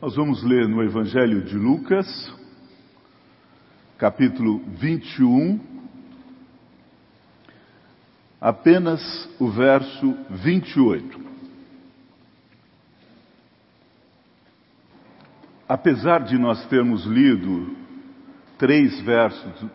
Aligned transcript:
Nós 0.00 0.16
vamos 0.16 0.42
ler 0.42 0.66
no 0.66 0.82
Evangelho 0.82 1.42
de 1.42 1.58
Lucas, 1.58 2.34
capítulo 3.98 4.60
21, 4.78 5.60
apenas 8.40 9.28
o 9.38 9.50
verso 9.50 10.16
28. 10.30 11.20
Apesar 15.68 16.20
de 16.24 16.38
nós 16.38 16.64
termos 16.68 17.04
lido 17.04 17.76
três 18.56 18.98
versos 19.02 19.66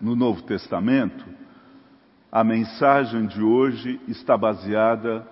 no 0.00 0.16
Novo 0.16 0.42
Testamento, 0.42 1.24
a 2.32 2.42
mensagem 2.42 3.28
de 3.28 3.40
hoje 3.40 4.00
está 4.08 4.36
baseada 4.36 5.24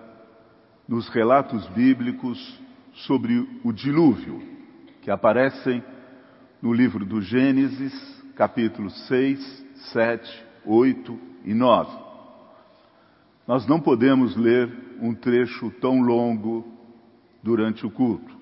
nos 0.87 1.09
relatos 1.09 1.67
bíblicos 1.67 2.65
sobre 3.05 3.47
o 3.63 3.71
dilúvio, 3.71 4.41
que 5.01 5.11
aparecem 5.11 5.83
no 6.61 6.73
livro 6.73 7.05
do 7.05 7.21
Gênesis, 7.21 7.93
capítulos 8.35 9.07
6, 9.07 9.65
7, 9.93 10.45
8 10.65 11.19
e 11.45 11.53
9. 11.53 11.97
Nós 13.47 13.67
não 13.67 13.79
podemos 13.79 14.35
ler 14.35 14.97
um 14.99 15.13
trecho 15.13 15.69
tão 15.79 16.01
longo 16.01 16.65
durante 17.43 17.85
o 17.85 17.91
culto. 17.91 18.35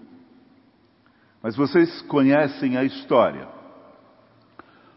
Mas 1.44 1.55
vocês 1.55 2.02
conhecem 2.04 2.77
a 2.77 2.84
história. 2.84 3.48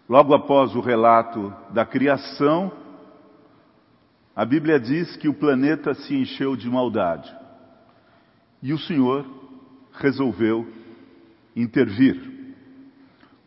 Logo 0.08 0.34
após 0.34 0.74
o 0.74 0.80
relato 0.80 1.52
da 1.70 1.84
criação, 1.84 2.72
a 4.34 4.44
Bíblia 4.44 4.80
diz 4.80 5.16
que 5.16 5.28
o 5.28 5.34
planeta 5.34 5.92
se 5.92 6.14
encheu 6.14 6.56
de 6.56 6.70
maldade. 6.70 7.30
E 8.62 8.72
o 8.72 8.78
Senhor 8.78 9.26
resolveu 9.92 10.66
intervir. 11.54 12.38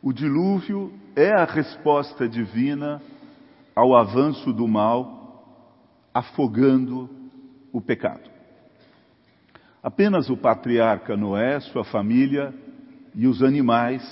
O 0.02 0.12
dilúvio 0.12 0.94
é 1.16 1.32
a 1.32 1.46
resposta 1.46 2.28
divina 2.28 3.02
ao 3.76 3.96
avanço 3.96 4.52
do 4.52 4.68
mal, 4.68 5.70
afogando 6.14 7.10
o 7.72 7.80
pecado. 7.80 8.30
Apenas 9.82 10.30
o 10.30 10.38
patriarca 10.38 11.16
Noé, 11.16 11.60
sua 11.60 11.84
família 11.84 12.54
e 13.16 13.28
os 13.28 13.42
animais 13.42 14.04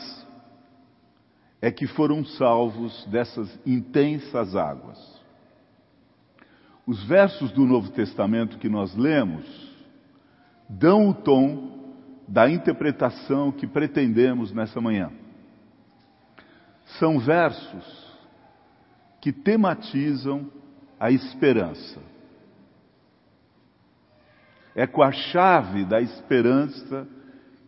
é 1.62 1.70
que 1.70 1.86
foram 1.86 2.24
salvos 2.24 3.06
dessas 3.08 3.60
intensas 3.66 4.56
águas. 4.56 5.20
Os 6.88 7.04
versos 7.04 7.52
do 7.52 7.66
Novo 7.66 7.92
Testamento 7.92 8.58
que 8.58 8.70
nós 8.70 8.96
lemos 8.96 9.46
dão 10.68 11.10
o 11.10 11.14
tom 11.14 11.79
da 12.30 12.48
interpretação 12.48 13.52
que 13.52 13.66
pretendemos 13.66 14.54
nessa 14.54 14.80
manhã. 14.80 15.12
São 17.00 17.20
versos 17.20 18.18
que 19.20 19.34
tematizam 19.34 20.50
a 21.00 21.12
esperança. 21.12 22.00
É 24.76 24.86
com 24.86 25.02
a 25.02 25.12
chave 25.12 25.84
da 25.86 26.00
esperança 26.00 27.08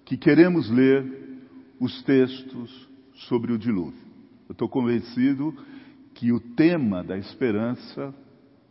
que 0.05 0.15
queremos 0.15 0.69
ler 0.69 1.39
os 1.79 2.03
textos 2.03 2.87
sobre 3.13 3.51
o 3.51 3.57
dilúvio. 3.57 3.99
Eu 4.47 4.53
estou 4.53 4.69
convencido 4.69 5.55
que 6.13 6.31
o 6.31 6.39
tema 6.39 7.03
da 7.03 7.17
esperança 7.17 8.13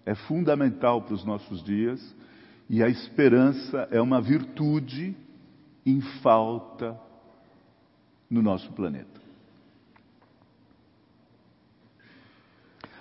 é 0.06 0.14
fundamental 0.14 1.02
para 1.02 1.14
os 1.14 1.25
nossos 1.25 1.62
dias 1.64 2.14
e 2.69 2.80
a 2.80 2.88
esperança 2.88 3.88
é 3.91 4.00
uma 4.00 4.20
virtude 4.20 5.16
em 5.91 6.00
falta 6.22 6.98
no 8.30 8.42
nosso 8.42 8.70
planeta. 8.72 9.20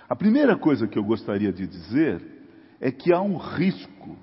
A 0.08 0.16
primeira 0.16 0.56
coisa 0.56 0.88
que 0.88 0.98
eu 0.98 1.04
gostaria 1.04 1.52
de 1.52 1.66
dizer 1.66 2.20
é 2.80 2.90
que 2.90 3.12
há 3.12 3.20
um 3.20 3.36
risco 3.36 4.16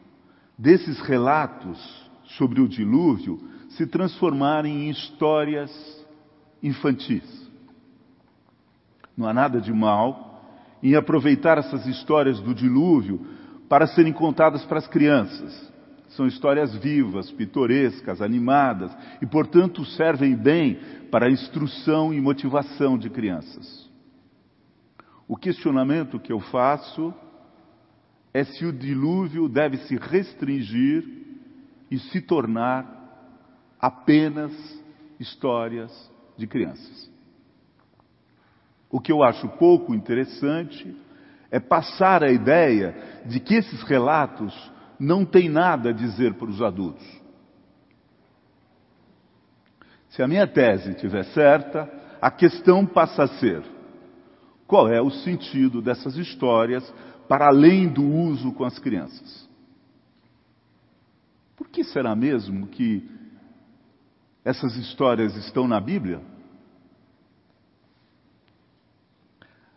desses 0.57 0.99
relatos 0.99 2.11
sobre 2.37 2.59
o 2.59 2.67
dilúvio 2.67 3.39
se 3.69 3.87
transformarem 3.87 4.87
em 4.87 4.89
histórias 4.89 5.71
infantis. 6.61 7.23
Não 9.15 9.27
há 9.27 9.33
nada 9.33 9.61
de 9.61 9.71
mal 9.71 10.43
em 10.83 10.95
aproveitar 10.95 11.57
essas 11.57 11.85
histórias 11.85 12.39
do 12.41 12.53
dilúvio 12.53 13.25
para 13.69 13.87
serem 13.87 14.11
contadas 14.11 14.65
para 14.65 14.79
as 14.79 14.87
crianças. 14.87 15.71
São 16.09 16.25
histórias 16.25 16.73
vivas, 16.75 17.31
pitorescas, 17.31 18.21
animadas 18.21 18.95
e, 19.21 19.25
portanto, 19.25 19.83
servem 19.85 20.35
bem 20.35 20.79
para 21.11 21.27
a 21.27 21.31
instrução 21.31 22.13
e 22.13 22.21
motivação 22.21 22.97
de 22.97 23.09
crianças. 23.09 23.89
O 25.27 25.35
questionamento 25.35 26.19
que 26.19 26.31
eu 26.31 26.39
faço 26.39 27.13
é 28.33 28.43
se 28.43 28.65
o 28.65 28.71
dilúvio 28.71 29.49
deve 29.49 29.77
se 29.77 29.95
restringir 29.97 31.03
e 31.91 31.97
se 31.97 32.21
tornar 32.21 32.95
apenas 33.79 34.53
histórias 35.19 35.91
de 36.37 36.47
crianças. 36.47 37.11
O 38.89 39.01
que 39.01 39.11
eu 39.11 39.23
acho 39.23 39.47
pouco 39.49 39.93
interessante 39.93 40.95
é 41.51 41.59
passar 41.59 42.23
a 42.23 42.31
ideia 42.31 42.95
de 43.25 43.39
que 43.39 43.55
esses 43.55 43.81
relatos 43.83 44.53
não 44.99 45.25
têm 45.25 45.49
nada 45.49 45.89
a 45.89 45.93
dizer 45.93 46.33
para 46.35 46.49
os 46.49 46.61
adultos. 46.61 47.05
Se 50.09 50.23
a 50.23 50.27
minha 50.27 50.47
tese 50.47 50.91
estiver 50.91 51.23
certa, 51.25 51.89
a 52.21 52.31
questão 52.31 52.85
passa 52.85 53.23
a 53.23 53.27
ser: 53.27 53.63
qual 54.65 54.87
é 54.87 55.01
o 55.01 55.11
sentido 55.11 55.81
dessas 55.81 56.15
histórias 56.15 56.83
para 57.27 57.47
além 57.47 57.87
do 57.87 58.03
uso 58.03 58.51
com 58.53 58.63
as 58.63 58.79
crianças? 58.79 59.47
Por 61.55 61.67
que 61.67 61.83
será 61.83 62.15
mesmo 62.15 62.67
que 62.67 63.09
essas 64.43 64.75
histórias 64.75 65.35
estão 65.35 65.67
na 65.67 65.79
Bíblia? 65.79 66.21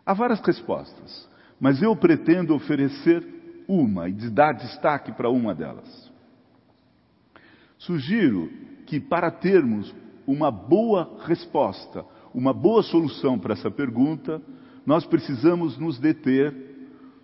Há 0.05 0.13
várias 0.13 0.39
respostas, 0.41 1.29
mas 1.59 1.81
eu 1.81 1.95
pretendo 1.95 2.55
oferecer 2.55 3.40
uma 3.67 4.09
e 4.09 4.13
dar 4.29 4.53
destaque 4.53 5.11
para 5.11 5.29
uma 5.29 5.53
delas. 5.53 6.11
Sugiro 7.77 8.49
que, 8.85 8.99
para 8.99 9.31
termos 9.31 9.93
uma 10.27 10.51
boa 10.51 11.17
resposta, 11.25 12.05
uma 12.33 12.53
boa 12.53 12.83
solução 12.83 13.39
para 13.39 13.53
essa 13.53 13.71
pergunta, 13.71 14.41
nós 14.85 15.05
precisamos 15.05 15.77
nos 15.77 15.99
deter 15.99 16.53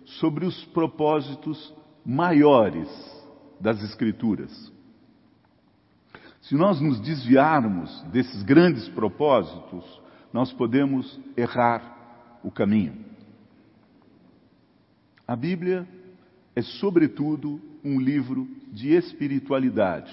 sobre 0.04 0.44
os 0.44 0.64
propósitos 0.66 1.74
maiores 2.04 2.88
das 3.60 3.82
Escrituras. 3.82 4.72
Se 6.42 6.54
nós 6.54 6.80
nos 6.80 6.98
desviarmos 7.00 8.02
desses 8.12 8.42
grandes 8.42 8.88
propósitos, 8.88 9.84
nós 10.32 10.52
podemos 10.52 11.20
errar 11.36 12.38
o 12.42 12.50
caminho. 12.50 13.04
A 15.26 15.36
Bíblia 15.36 15.86
é, 16.58 16.62
sobretudo, 16.62 17.60
um 17.84 18.00
livro 18.00 18.48
de 18.72 18.92
espiritualidade. 18.92 20.10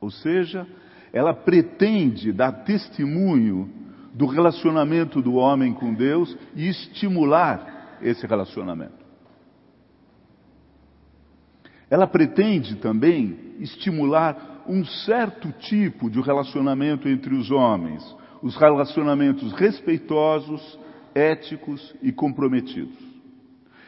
Ou 0.00 0.10
seja, 0.10 0.66
ela 1.12 1.34
pretende 1.34 2.32
dar 2.32 2.64
testemunho 2.64 3.70
do 4.14 4.24
relacionamento 4.24 5.20
do 5.20 5.34
homem 5.34 5.74
com 5.74 5.92
Deus 5.92 6.34
e 6.56 6.66
estimular 6.68 7.98
esse 8.00 8.26
relacionamento. 8.26 9.04
Ela 11.90 12.06
pretende 12.06 12.76
também 12.76 13.56
estimular 13.60 14.64
um 14.66 14.86
certo 14.86 15.52
tipo 15.52 16.08
de 16.08 16.22
relacionamento 16.22 17.10
entre 17.10 17.34
os 17.34 17.50
homens, 17.50 18.02
os 18.40 18.56
relacionamentos 18.56 19.52
respeitosos, 19.52 20.78
éticos 21.14 21.94
e 22.00 22.10
comprometidos. 22.10 23.13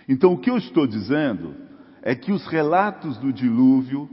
Então, 0.09 0.33
o 0.33 0.39
que 0.39 0.51
eu 0.51 0.57
estou 0.57 0.87
dizendo 0.87 1.55
é 2.03 2.15
que 2.15 2.33
os 2.33 2.47
relatos 2.47 3.19
do 3.19 3.33
dilúvio 3.33 4.09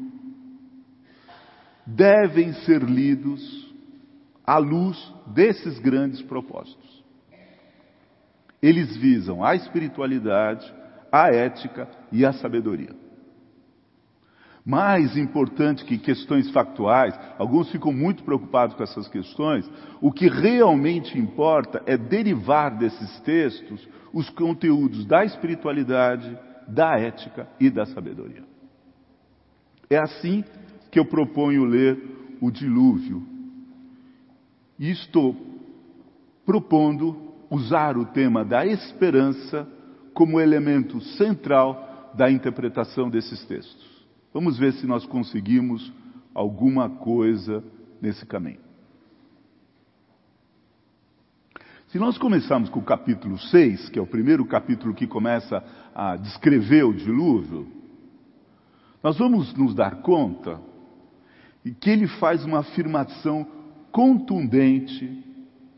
devem 1.85 2.53
ser 2.53 2.81
lidos 2.81 3.71
à 4.45 4.57
luz 4.57 5.13
desses 5.27 5.79
grandes 5.79 6.21
propósitos. 6.21 7.03
Eles 8.61 8.95
visam 8.95 9.43
a 9.43 9.55
espiritualidade, 9.55 10.73
a 11.11 11.27
ética 11.27 11.87
e 12.11 12.25
a 12.25 12.33
sabedoria. 12.33 13.02
Mais 14.65 15.17
importante 15.17 15.83
que 15.83 15.97
questões 15.97 16.49
factuais, 16.51 17.13
alguns 17.37 17.69
ficam 17.69 17.91
muito 17.91 18.23
preocupados 18.23 18.75
com 18.75 18.83
essas 18.83 19.09
questões, 19.09 19.69
o 19.99 20.11
que 20.11 20.29
realmente 20.29 21.17
importa 21.17 21.83
é 21.85 21.97
derivar 21.97 22.77
desses 22.77 23.19
textos 23.21 23.85
os 24.13 24.29
conteúdos 24.29 25.05
da 25.05 25.25
espiritualidade, 25.25 26.37
da 26.67 26.97
ética 26.97 27.47
e 27.59 27.69
da 27.69 27.85
sabedoria. 27.85 28.43
É 29.89 29.97
assim 29.97 30.45
que 30.89 30.97
eu 30.97 31.05
proponho 31.05 31.65
ler 31.65 32.37
o 32.39 32.49
dilúvio. 32.49 33.21
E 34.79 34.89
estou 34.91 35.35
propondo 36.45 37.33
usar 37.49 37.97
o 37.97 38.05
tema 38.05 38.45
da 38.45 38.65
esperança 38.65 39.67
como 40.13 40.39
elemento 40.39 41.01
central 41.01 42.11
da 42.15 42.31
interpretação 42.31 43.09
desses 43.09 43.43
textos. 43.45 43.92
Vamos 44.33 44.57
ver 44.57 44.73
se 44.73 44.87
nós 44.87 45.05
conseguimos 45.05 45.93
alguma 46.33 46.89
coisa 46.89 47.63
nesse 48.01 48.25
caminho. 48.25 48.59
Se 51.89 51.99
nós 51.99 52.17
começarmos 52.17 52.69
com 52.69 52.79
o 52.79 52.83
capítulo 52.83 53.37
6, 53.37 53.89
que 53.89 53.99
é 53.99 54.01
o 54.01 54.07
primeiro 54.07 54.43
capítulo 54.45 54.95
que 54.95 55.05
começa 55.05 55.63
a 55.93 56.15
descrever 56.15 56.83
o 56.83 56.93
dilúvio, 56.93 57.67
nós 59.03 59.15
vamos 59.19 59.53
nos 59.53 59.75
dar 59.75 60.01
conta 60.01 60.59
que 61.79 61.91
ele 61.91 62.07
faz 62.07 62.43
uma 62.43 62.59
afirmação 62.59 63.45
contundente 63.91 65.23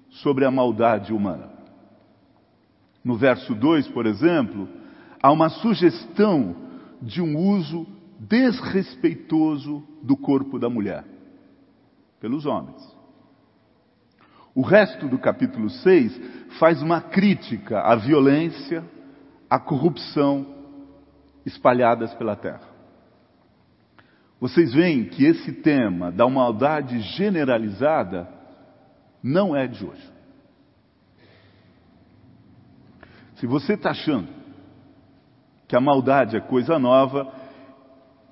sobre 0.10 0.46
a 0.46 0.52
maldade 0.52 1.12
humana. 1.12 1.50
No 3.04 3.18
verso 3.18 3.54
2, 3.54 3.90
por 3.90 4.06
exemplo, 4.06 4.70
há 5.22 5.30
uma 5.32 5.50
sugestão 5.50 6.56
de 7.02 7.22
um 7.22 7.38
uso 7.38 7.86
desrespeitoso 8.20 9.84
do 10.02 10.16
corpo 10.16 10.58
da 10.58 10.70
mulher 10.70 11.04
pelos 12.20 12.46
homens. 12.46 12.96
O 14.54 14.62
resto 14.62 15.08
do 15.08 15.18
capítulo 15.18 15.70
6 15.70 16.22
faz 16.58 16.82
uma 16.82 17.02
crítica 17.02 17.82
à 17.82 17.96
violência, 17.96 18.84
à 19.50 19.60
corrupção 19.60 20.46
espalhadas 21.46 22.14
pela 22.14 22.36
terra. 22.36 22.76
Vocês 24.40 24.74
veem 24.74 25.06
que 25.06 25.26
esse 25.26 25.52
tema 25.52 26.12
da 26.12 26.28
maldade 26.30 27.00
generalizada 27.02 28.30
não 29.22 29.56
é 29.56 29.68
de 29.68 29.86
hoje. 29.86 30.14
Se 33.36 33.46
você 33.46 33.74
está 33.74 33.92
achando 33.92 34.30
que 35.68 35.76
a 35.76 35.82
maldade 35.82 36.38
é 36.38 36.40
coisa 36.40 36.80
nova, 36.80 37.32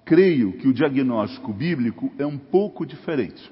creio 0.05 0.53
que 0.53 0.67
o 0.67 0.73
diagnóstico 0.73 1.53
bíblico 1.53 2.11
é 2.17 2.25
um 2.25 2.37
pouco 2.37 2.85
diferente. 2.85 3.51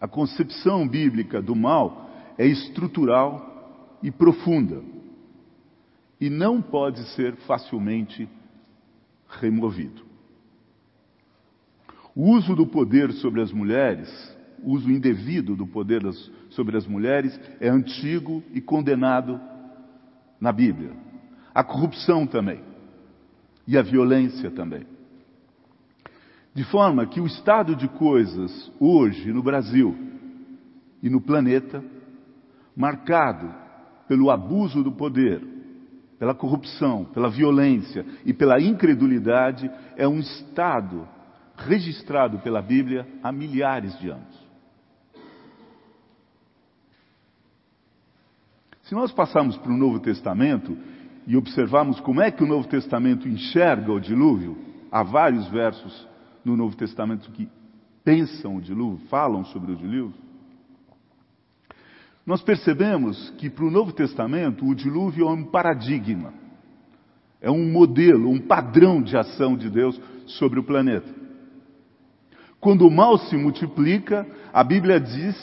A 0.00 0.06
concepção 0.06 0.86
bíblica 0.86 1.40
do 1.40 1.54
mal 1.54 2.10
é 2.38 2.46
estrutural 2.46 3.98
e 4.02 4.10
profunda 4.10 4.82
e 6.20 6.30
não 6.30 6.60
pode 6.62 7.02
ser 7.14 7.36
facilmente 7.46 8.28
removido. 9.28 10.04
O 12.14 12.30
uso 12.32 12.54
do 12.54 12.66
poder 12.66 13.12
sobre 13.12 13.42
as 13.42 13.52
mulheres, 13.52 14.08
o 14.62 14.72
uso 14.72 14.90
indevido 14.90 15.54
do 15.54 15.66
poder 15.66 16.02
sobre 16.50 16.76
as 16.76 16.86
mulheres, 16.86 17.38
é 17.60 17.68
antigo 17.68 18.42
e 18.52 18.60
condenado 18.60 19.38
na 20.40 20.50
Bíblia. 20.50 20.92
A 21.54 21.62
corrupção 21.62 22.26
também. 22.26 22.75
E 23.66 23.76
a 23.76 23.82
violência 23.82 24.50
também. 24.50 24.86
De 26.54 26.64
forma 26.64 27.06
que 27.06 27.20
o 27.20 27.26
estado 27.26 27.76
de 27.76 27.88
coisas 27.88 28.72
hoje 28.80 29.32
no 29.32 29.42
Brasil 29.42 29.94
e 31.02 31.10
no 31.10 31.20
planeta, 31.20 31.84
marcado 32.74 33.52
pelo 34.08 34.30
abuso 34.30 34.82
do 34.82 34.92
poder, 34.92 35.42
pela 36.18 36.34
corrupção, 36.34 37.04
pela 37.04 37.28
violência 37.28 38.06
e 38.24 38.32
pela 38.32 38.60
incredulidade, 38.60 39.70
é 39.96 40.08
um 40.08 40.18
estado 40.18 41.06
registrado 41.56 42.38
pela 42.38 42.62
Bíblia 42.62 43.06
há 43.22 43.30
milhares 43.30 43.98
de 43.98 44.08
anos. 44.08 44.46
Se 48.84 48.94
nós 48.94 49.10
passarmos 49.12 49.56
para 49.58 49.72
o 49.72 49.76
Novo 49.76 49.98
Testamento 49.98 50.76
e 51.26 51.36
observarmos 51.36 51.98
como 52.00 52.20
é 52.20 52.30
que 52.30 52.44
o 52.44 52.46
Novo 52.46 52.68
Testamento 52.68 53.28
enxerga 53.28 53.92
o 53.92 54.00
dilúvio, 54.00 54.56
há 54.90 55.02
vários 55.02 55.48
versos 55.48 56.06
no 56.44 56.56
Novo 56.56 56.76
Testamento 56.76 57.30
que 57.32 57.48
pensam 58.04 58.56
o 58.56 58.60
dilúvio, 58.60 59.06
falam 59.08 59.44
sobre 59.46 59.72
o 59.72 59.76
dilúvio, 59.76 60.14
nós 62.24 62.42
percebemos 62.42 63.30
que 63.38 63.50
para 63.50 63.64
o 63.64 63.70
Novo 63.70 63.92
Testamento 63.92 64.66
o 64.66 64.74
dilúvio 64.74 65.28
é 65.28 65.30
um 65.30 65.44
paradigma, 65.44 66.32
é 67.40 67.50
um 67.50 67.70
modelo, 67.70 68.30
um 68.30 68.40
padrão 68.40 69.02
de 69.02 69.16
ação 69.16 69.56
de 69.56 69.68
Deus 69.70 70.00
sobre 70.26 70.58
o 70.58 70.64
planeta. 70.64 71.08
Quando 72.60 72.86
o 72.86 72.90
mal 72.90 73.18
se 73.18 73.36
multiplica, 73.36 74.26
a 74.52 74.64
Bíblia 74.64 74.98
diz 74.98 75.36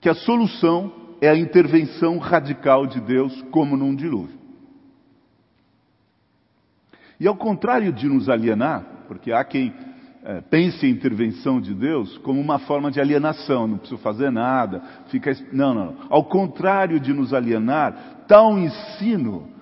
que 0.00 0.08
a 0.08 0.14
solução 0.14 0.92
é 1.20 1.28
a 1.28 1.36
intervenção 1.36 2.18
radical 2.18 2.86
de 2.86 3.00
Deus, 3.00 3.42
como 3.50 3.76
num 3.76 3.94
dilúvio. 3.94 4.43
E 7.18 7.26
ao 7.26 7.36
contrário 7.36 7.92
de 7.92 8.08
nos 8.08 8.28
alienar, 8.28 8.84
porque 9.06 9.32
há 9.32 9.44
quem 9.44 9.72
é, 10.26 10.40
pense 10.40 10.86
a 10.86 10.88
intervenção 10.88 11.60
de 11.60 11.74
Deus 11.74 12.16
como 12.18 12.40
uma 12.40 12.58
forma 12.58 12.90
de 12.90 12.98
alienação, 12.98 13.66
não 13.66 13.76
preciso 13.76 14.00
fazer 14.00 14.30
nada, 14.30 14.80
fica. 15.08 15.36
Não, 15.52 15.74
não, 15.74 15.84
não. 15.86 15.96
Ao 16.08 16.24
contrário 16.24 16.98
de 16.98 17.12
nos 17.12 17.34
alienar, 17.34 18.24
tal 18.26 18.58
ensino 18.58 19.52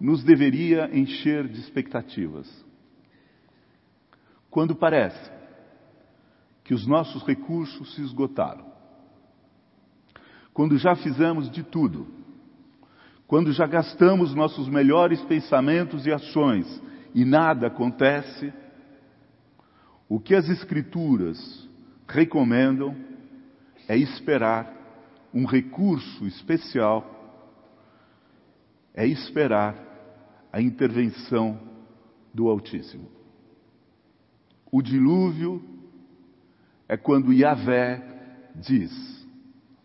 nos 0.00 0.22
deveria 0.22 0.88
encher 0.96 1.48
de 1.48 1.58
expectativas. 1.58 2.48
Quando 4.48 4.76
parece 4.76 5.30
que 6.62 6.72
os 6.72 6.86
nossos 6.86 7.24
recursos 7.24 7.92
se 7.94 8.02
esgotaram, 8.02 8.66
quando 10.54 10.78
já 10.78 10.94
fizemos 10.94 11.50
de 11.50 11.64
tudo, 11.64 12.06
quando 13.26 13.52
já 13.52 13.66
gastamos 13.66 14.34
nossos 14.34 14.68
melhores 14.68 15.20
pensamentos 15.22 16.06
e 16.06 16.12
ações 16.12 16.80
e 17.14 17.24
nada 17.24 17.66
acontece, 17.66 18.52
o 20.08 20.18
que 20.20 20.34
as 20.34 20.48
Escrituras 20.48 21.68
recomendam 22.08 22.96
é 23.88 23.96
esperar 23.96 24.72
um 25.32 25.44
recurso 25.44 26.26
especial, 26.26 27.08
é 28.94 29.06
esperar 29.06 29.74
a 30.52 30.60
intervenção 30.60 31.58
do 32.32 32.48
Altíssimo. 32.48 33.10
O 34.70 34.82
dilúvio 34.82 35.62
é 36.88 36.96
quando 36.96 37.32
Yahvé 37.32 38.02
diz: 38.54 39.26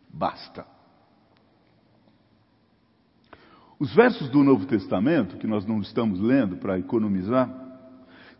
basta. 0.10 0.77
Os 3.80 3.94
versos 3.94 4.30
do 4.30 4.44
Novo 4.44 4.66
Testamento, 4.66 5.38
que 5.38 5.46
nós 5.46 5.66
não 5.66 5.82
estamos 5.82 6.20
lendo 6.20 6.58
para 6.58 6.80
economizar, 6.80 7.50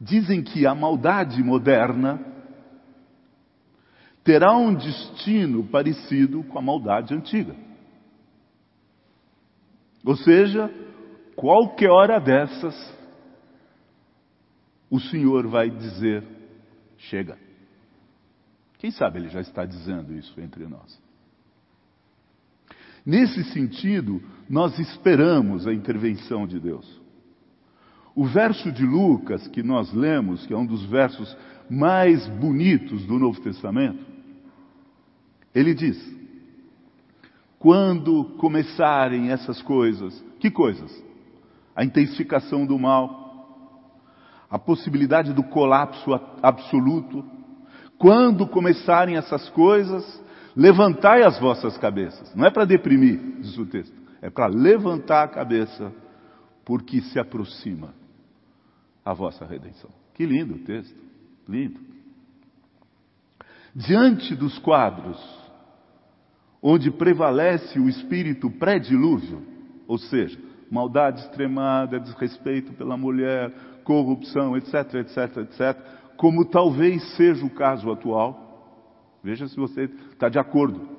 dizem 0.02 0.44
que 0.44 0.66
a 0.66 0.74
maldade 0.74 1.44
moderna 1.44 2.20
terá 4.24 4.56
um 4.58 4.74
destino 4.74 5.64
parecido 5.68 6.44
com 6.44 6.58
a 6.58 6.62
maldade 6.62 7.14
antiga. 7.14 7.56
Ou 10.04 10.16
seja, 10.16 10.72
qualquer 11.36 11.90
hora 11.90 12.20
dessas, 12.20 12.98
o 14.90 15.00
Senhor 15.00 15.48
vai 15.48 15.70
dizer: 15.70 16.24
chega. 16.98 17.38
Quem 18.80 18.92
sabe 18.92 19.20
ele 19.20 19.30
já 19.30 19.42
está 19.42 19.66
dizendo 19.66 20.14
isso 20.14 20.40
entre 20.40 20.66
nós. 20.68 21.07
Nesse 23.08 23.42
sentido, 23.46 24.22
nós 24.50 24.78
esperamos 24.78 25.66
a 25.66 25.74
intervenção 25.74 26.46
de 26.46 26.60
Deus. 26.60 26.86
O 28.14 28.26
verso 28.26 28.70
de 28.70 28.86
Lucas 28.86 29.48
que 29.48 29.64
nós 29.64 29.94
lemos, 29.94 30.46
que 30.46 30.54
é 30.54 30.58
um 30.58 30.66
dos 30.66 30.84
versos 30.88 31.34
mais 31.70 32.28
bonitos 32.28 33.06
do 33.06 33.18
Novo 33.18 33.40
Testamento, 33.40 34.06
ele 35.56 35.74
diz: 35.74 35.98
quando 37.58 38.26
começarem 38.40 39.32
essas 39.32 39.62
coisas, 39.62 40.22
que 40.42 40.52
coisas? 40.52 40.92
A 41.74 41.86
intensificação 41.86 42.66
do 42.66 42.78
mal, 42.78 43.72
a 44.50 44.60
possibilidade 44.60 45.32
do 45.32 45.44
colapso 45.44 46.12
absoluto. 46.44 47.24
Quando 47.98 48.46
começarem 48.48 49.16
essas 49.16 49.48
coisas, 49.52 50.27
levantai 50.58 51.22
as 51.22 51.40
vossas 51.40 51.78
cabeças. 51.78 52.34
Não 52.34 52.44
é 52.44 52.50
para 52.50 52.66
deprimir, 52.66 53.20
diz 53.40 53.56
o 53.60 53.66
texto, 53.68 53.96
é 54.20 54.30
para 54.30 54.48
levantar 54.48 55.24
a 55.24 55.28
cabeça, 55.28 55.94
porque 56.66 57.00
se 57.02 57.20
aproxima 57.20 57.94
a 59.06 59.14
vossa 59.14 59.46
redenção. 59.46 59.92
Que 60.16 60.26
lindo 60.26 60.56
o 60.56 60.60
texto, 60.60 60.98
lindo. 61.48 61.80
Diante 63.76 64.36
dos 64.36 64.58
quadros 64.58 65.18
onde 66.60 66.90
prevalece 66.90 67.80
o 67.80 67.88
espírito 67.88 68.50
pré-dilúvio, 68.50 69.46
ou 69.88 70.00
seja, 70.00 70.40
maldade 70.72 71.22
extremada, 71.22 72.00
desrespeito 72.00 72.74
pela 72.74 72.98
mulher, 72.98 73.54
corrupção, 73.84 74.58
etc, 74.58 74.96
etc, 74.96 75.38
etc, 75.38 75.78
como 76.18 76.44
talvez 76.46 77.16
seja 77.16 77.46
o 77.46 77.50
caso 77.50 77.92
atual. 77.92 78.47
Veja 79.24 79.48
se 79.48 79.56
você 79.56 79.84
está 80.12 80.30
de 80.30 80.40
acordo. 80.40 80.98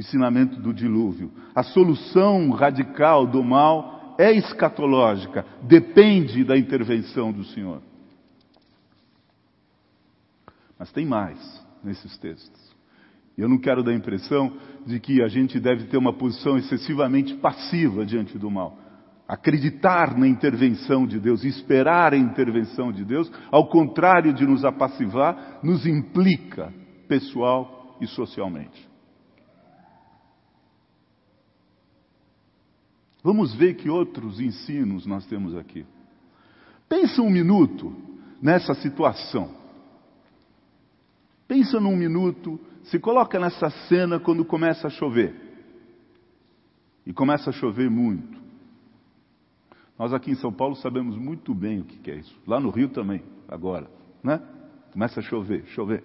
Ensinamento. 0.00 0.60
Do 0.60 0.74
dilúvio. 0.74 1.30
A 1.54 1.62
solução 1.62 2.50
radical 2.50 3.26
do 3.26 3.42
mal 3.44 4.14
é 4.18 4.32
escatológica, 4.32 5.46
depende 5.62 6.44
da 6.44 6.58
intervenção 6.58 7.32
do 7.32 7.44
Senhor. 7.44 7.80
Mas 10.78 10.92
tem 10.92 11.06
mais 11.06 11.38
nesses 11.82 12.18
textos. 12.18 12.70
Eu 13.36 13.48
não 13.48 13.58
quero 13.58 13.82
dar 13.82 13.92
a 13.92 13.94
impressão 13.94 14.52
de 14.86 15.00
que 15.00 15.22
a 15.22 15.28
gente 15.28 15.58
deve 15.58 15.84
ter 15.84 15.96
uma 15.96 16.12
posição 16.12 16.58
excessivamente 16.58 17.34
passiva 17.36 18.04
diante 18.04 18.38
do 18.38 18.50
mal. 18.50 18.78
Acreditar 19.26 20.18
na 20.18 20.26
intervenção 20.26 21.06
de 21.06 21.18
Deus, 21.18 21.44
esperar 21.44 22.12
a 22.12 22.18
intervenção 22.18 22.92
de 22.92 23.04
Deus, 23.04 23.30
ao 23.50 23.68
contrário 23.68 24.34
de 24.34 24.44
nos 24.44 24.64
apassivar, 24.64 25.60
nos 25.62 25.86
implica 25.86 26.72
pessoal 27.08 27.96
e 28.00 28.06
socialmente. 28.06 28.89
Vamos 33.22 33.54
ver 33.54 33.74
que 33.74 33.90
outros 33.90 34.40
ensinos 34.40 35.06
nós 35.06 35.26
temos 35.26 35.54
aqui. 35.54 35.84
Pensa 36.88 37.20
um 37.22 37.30
minuto 37.30 37.94
nessa 38.40 38.74
situação. 38.74 39.54
Pensa 41.46 41.78
num 41.80 41.96
minuto 41.96 42.58
se 42.84 42.98
coloca 42.98 43.38
nessa 43.38 43.70
cena 43.88 44.18
quando 44.18 44.44
começa 44.44 44.86
a 44.86 44.90
chover. 44.90 45.34
E 47.04 47.12
começa 47.12 47.50
a 47.50 47.52
chover 47.52 47.90
muito. 47.90 48.40
Nós 49.98 50.12
aqui 50.12 50.30
em 50.30 50.34
São 50.34 50.52
Paulo 50.52 50.74
sabemos 50.76 51.16
muito 51.16 51.54
bem 51.54 51.80
o 51.80 51.84
que 51.84 52.10
é 52.10 52.16
isso. 52.16 52.36
Lá 52.46 52.58
no 52.58 52.70
Rio 52.70 52.88
também, 52.88 53.22
agora. 53.48 53.90
Né? 54.22 54.40
Começa 54.92 55.20
a 55.20 55.22
chover, 55.22 55.66
chover. 55.66 56.02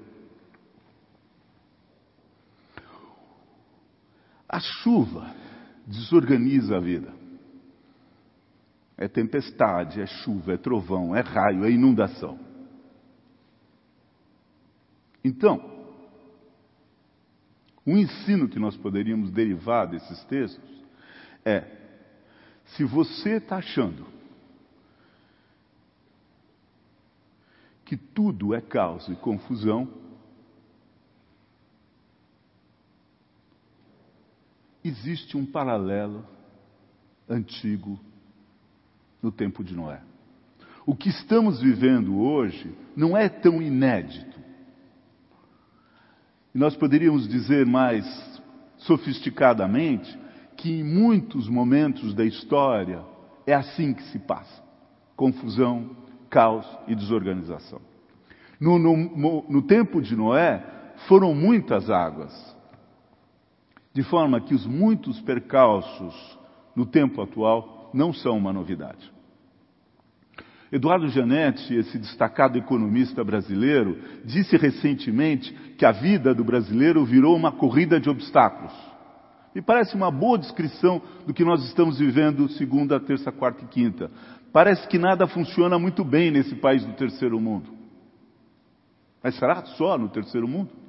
A 4.48 4.60
chuva 4.60 5.34
desorganiza 5.86 6.78
a 6.78 6.80
vida. 6.80 7.14
É 8.98 9.08
tempestade, 9.08 10.02
é 10.02 10.06
chuva, 10.06 10.54
é 10.54 10.58
trovão, 10.58 11.16
é 11.16 11.22
raio, 11.22 11.66
é 11.66 11.72
inundação. 11.72 12.40
Então, 15.24 15.74
um 17.86 17.98
ensino 17.98 18.48
que 18.48 18.58
nós 18.58 18.76
poderíamos 18.78 19.32
derivar 19.32 19.88
desses 19.88 20.24
textos 20.26 20.84
é: 21.44 21.64
se 22.66 22.84
você 22.84 23.38
está 23.38 23.58
achando 23.58 24.08
que 27.84 27.96
tudo 27.96 28.56
é 28.56 28.62
caos 28.62 29.08
e 29.10 29.16
confusão, 29.16 30.05
existe 34.88 35.36
um 35.36 35.46
paralelo 35.46 36.24
antigo 37.28 38.00
no 39.22 39.32
tempo 39.32 39.64
de 39.64 39.76
Noé. 39.76 40.02
O 40.86 40.96
que 40.96 41.10
estamos 41.10 41.60
vivendo 41.60 42.20
hoje 42.20 42.72
não 42.96 43.18
é 43.18 43.28
tão 43.28 43.62
inédito. 43.62 44.40
E 46.54 46.58
nós 46.60 46.76
poderíamos 46.76 47.28
dizer 47.28 47.66
mais 47.66 48.06
sofisticadamente 48.78 50.18
que 50.56 50.72
em 50.72 50.84
muitos 50.84 51.50
momentos 51.50 52.14
da 52.14 52.24
história 52.24 53.04
é 53.48 53.54
assim 53.54 53.94
que 53.94 54.04
se 54.04 54.20
passa: 54.20 54.64
confusão, 55.16 55.98
caos 56.30 56.68
e 56.88 56.94
desorganização. 56.94 57.82
No, 58.60 58.78
no, 58.78 59.46
no 59.50 59.62
tempo 59.64 60.02
de 60.02 60.16
Noé, 60.16 60.64
foram 61.08 61.34
muitas 61.34 61.90
águas, 61.90 62.55
de 63.96 64.04
forma 64.04 64.42
que 64.42 64.54
os 64.54 64.68
muitos 64.68 65.22
percalços 65.22 66.14
no 66.76 66.86
tempo 66.86 67.22
atual 67.22 67.90
não 67.94 68.12
são 68.12 68.38
uma 68.38 68.52
novidade. 68.52 69.10
Eduardo 70.70 71.08
Janetti, 71.08 71.74
esse 71.74 71.98
destacado 71.98 72.58
economista 72.58 73.24
brasileiro, 73.24 73.98
disse 74.26 74.58
recentemente 74.58 75.54
que 75.78 75.86
a 75.86 75.94
vida 75.94 76.36
do 76.36 76.44
brasileiro 76.44 77.06
virou 77.06 77.34
uma 77.38 77.54
corrida 77.54 77.98
de 77.98 78.10
obstáculos. 78.10 78.74
Me 79.56 79.62
parece 79.62 79.96
uma 79.96 80.12
boa 80.12 80.38
descrição 80.38 81.02
do 81.26 81.34
que 81.34 81.46
nós 81.46 81.64
estamos 81.64 81.98
vivendo 81.98 82.50
segunda, 82.50 83.00
terça, 83.00 83.32
quarta 83.32 83.64
e 83.64 83.68
quinta. 83.70 84.12
Parece 84.52 84.86
que 84.90 85.00
nada 85.00 85.26
funciona 85.26 85.80
muito 85.80 86.04
bem 86.04 86.32
nesse 86.32 86.56
país 86.56 86.84
do 86.84 86.92
terceiro 86.96 87.40
mundo. 87.40 87.70
Mas 89.24 89.36
será 89.36 89.64
só 89.78 89.98
no 89.98 90.10
terceiro 90.10 90.50
mundo? 90.50 90.85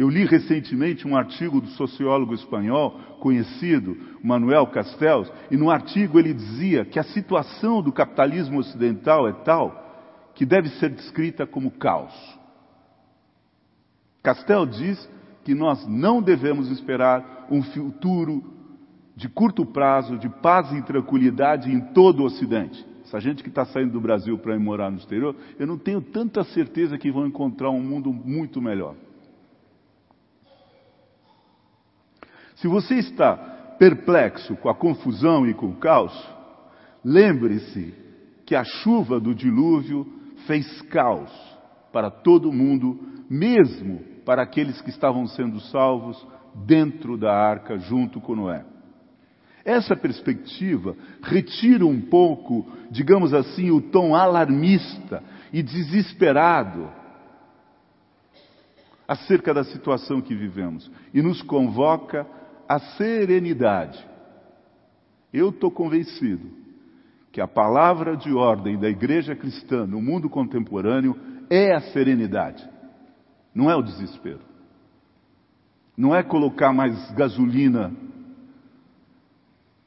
Eu 0.00 0.08
li 0.08 0.24
recentemente 0.24 1.06
um 1.06 1.14
artigo 1.14 1.60
do 1.60 1.68
sociólogo 1.72 2.32
espanhol 2.32 2.92
conhecido, 3.20 3.94
Manuel 4.24 4.66
Castells, 4.68 5.30
e 5.50 5.58
no 5.58 5.70
artigo 5.70 6.18
ele 6.18 6.32
dizia 6.32 6.86
que 6.86 6.98
a 6.98 7.04
situação 7.04 7.82
do 7.82 7.92
capitalismo 7.92 8.60
ocidental 8.60 9.28
é 9.28 9.32
tal 9.44 10.30
que 10.34 10.46
deve 10.46 10.70
ser 10.78 10.88
descrita 10.88 11.46
como 11.46 11.70
caos. 11.72 12.14
Castel 14.22 14.64
diz 14.64 15.06
que 15.44 15.54
nós 15.54 15.86
não 15.86 16.22
devemos 16.22 16.70
esperar 16.70 17.46
um 17.50 17.62
futuro 17.62 18.42
de 19.14 19.28
curto 19.28 19.66
prazo, 19.66 20.16
de 20.16 20.30
paz 20.30 20.72
e 20.72 20.80
tranquilidade 20.80 21.70
em 21.70 21.78
todo 21.92 22.20
o 22.20 22.24
Ocidente. 22.24 22.86
Essa 23.04 23.20
gente 23.20 23.42
que 23.42 23.50
está 23.50 23.66
saindo 23.66 23.92
do 23.92 24.00
Brasil 24.00 24.38
para 24.38 24.54
ir 24.54 24.60
morar 24.60 24.90
no 24.90 24.96
exterior, 24.96 25.36
eu 25.58 25.66
não 25.66 25.76
tenho 25.76 26.00
tanta 26.00 26.42
certeza 26.42 26.96
que 26.96 27.12
vão 27.12 27.26
encontrar 27.26 27.68
um 27.68 27.82
mundo 27.82 28.10
muito 28.10 28.62
melhor. 28.62 28.94
Se 32.60 32.68
você 32.68 32.96
está 32.96 33.36
perplexo 33.78 34.54
com 34.56 34.68
a 34.68 34.74
confusão 34.74 35.46
e 35.46 35.54
com 35.54 35.68
o 35.68 35.76
caos, 35.76 36.12
lembre-se 37.02 37.94
que 38.44 38.54
a 38.54 38.62
chuva 38.64 39.18
do 39.18 39.34
dilúvio 39.34 40.06
fez 40.46 40.82
caos 40.82 41.32
para 41.90 42.10
todo 42.10 42.52
mundo, 42.52 43.00
mesmo 43.30 44.00
para 44.26 44.42
aqueles 44.42 44.78
que 44.82 44.90
estavam 44.90 45.26
sendo 45.26 45.58
salvos 45.58 46.22
dentro 46.66 47.16
da 47.16 47.32
arca 47.32 47.78
junto 47.78 48.20
com 48.20 48.36
Noé. 48.36 48.62
Essa 49.64 49.96
perspectiva 49.96 50.94
retira 51.22 51.86
um 51.86 52.00
pouco, 52.00 52.66
digamos 52.90 53.32
assim, 53.32 53.70
o 53.70 53.80
tom 53.80 54.14
alarmista 54.14 55.22
e 55.50 55.62
desesperado 55.62 56.90
acerca 59.08 59.54
da 59.54 59.64
situação 59.64 60.20
que 60.20 60.34
vivemos 60.34 60.90
e 61.14 61.22
nos 61.22 61.40
convoca 61.42 62.26
a 62.70 62.78
serenidade. 62.78 63.98
Eu 65.32 65.48
estou 65.48 65.72
convencido 65.72 66.48
que 67.32 67.40
a 67.40 67.48
palavra 67.48 68.16
de 68.16 68.32
ordem 68.32 68.78
da 68.78 68.88
igreja 68.88 69.34
cristã 69.34 69.84
no 69.84 70.00
mundo 70.00 70.30
contemporâneo 70.30 71.18
é 71.50 71.74
a 71.74 71.80
serenidade, 71.80 72.64
não 73.52 73.68
é 73.68 73.74
o 73.74 73.82
desespero. 73.82 74.42
Não 75.96 76.14
é 76.14 76.22
colocar 76.22 76.72
mais 76.72 77.10
gasolina 77.10 77.92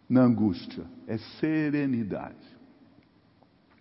na 0.10 0.24
angústia, 0.24 0.84
é 1.08 1.18
serenidade. 1.40 2.36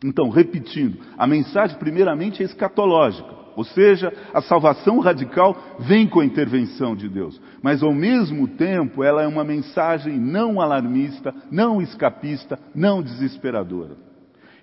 Então, 0.04 0.30
repetindo, 0.30 0.99
a 1.18 1.26
mensagem 1.26 1.76
primeiramente 1.76 2.40
é 2.40 2.47
escatológica. 2.47 3.42
Ou 3.56 3.64
seja, 3.64 4.12
a 4.32 4.40
salvação 4.40 4.99
radical 4.99 5.56
vem 5.80 6.06
com 6.06 6.21
a 6.21 6.25
intervenção 6.25 6.97
de 6.97 7.09
Deus. 7.09 7.40
Mas 7.62 7.82
ao 7.82 7.92
mesmo 7.92 8.49
tempo, 8.49 9.02
ela 9.02 9.23
é 9.23 9.26
uma 9.26 9.44
mensagem 9.44 10.18
não 10.18 10.61
alarmista, 10.61 11.35
não 11.50 11.80
escapista, 11.80 12.59
não 12.75 13.02
desesperadora. 13.02 13.97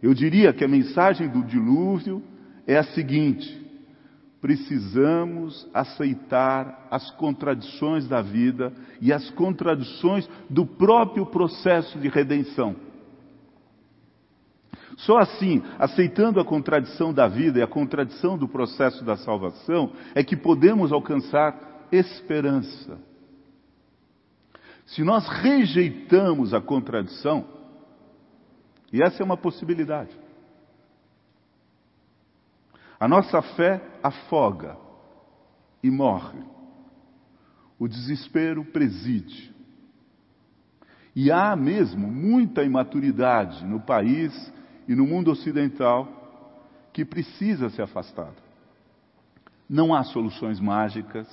Eu 0.01 0.13
diria 0.13 0.53
que 0.53 0.63
a 0.63 0.67
mensagem 0.67 1.27
do 1.27 1.43
dilúvio 1.43 2.23
é 2.65 2.77
a 2.77 2.83
seguinte: 2.83 3.59
precisamos 4.41 5.67
aceitar 5.73 6.87
as 6.89 7.11
contradições 7.11 8.07
da 8.07 8.21
vida 8.21 8.73
e 9.01 9.11
as 9.11 9.29
contradições 9.31 10.27
do 10.49 10.65
próprio 10.65 11.25
processo 11.25 11.99
de 11.99 12.07
redenção. 12.07 12.88
Só 14.99 15.17
assim, 15.17 15.63
aceitando 15.77 16.39
a 16.39 16.45
contradição 16.45 17.13
da 17.13 17.27
vida 17.27 17.59
e 17.59 17.61
a 17.61 17.67
contradição 17.67 18.37
do 18.37 18.49
processo 18.49 19.03
da 19.03 19.15
salvação, 19.15 19.93
é 20.13 20.23
que 20.23 20.35
podemos 20.35 20.91
alcançar 20.91 21.87
esperança. 21.89 22.97
Se 24.87 25.03
nós 25.03 25.25
rejeitamos 25.27 26.53
a 26.53 26.59
contradição, 26.59 27.45
e 28.91 29.01
essa 29.01 29.23
é 29.23 29.25
uma 29.25 29.37
possibilidade, 29.37 30.11
a 32.99 33.07
nossa 33.07 33.41
fé 33.41 33.81
afoga 34.03 34.75
e 35.81 35.89
morre. 35.89 36.43
O 37.79 37.87
desespero 37.87 38.65
preside. 38.65 39.55
E 41.15 41.31
há 41.31 41.55
mesmo 41.55 42.11
muita 42.11 42.63
imaturidade 42.63 43.65
no 43.65 43.79
país 43.79 44.33
e 44.89 44.95
no 44.95 45.05
mundo 45.05 45.29
ocidental 45.29 46.07
que 46.91 47.05
precisa 47.05 47.69
ser 47.69 47.83
afastada. 47.83 48.35
Não 49.69 49.93
há 49.93 50.03
soluções 50.03 50.59
mágicas 50.59 51.27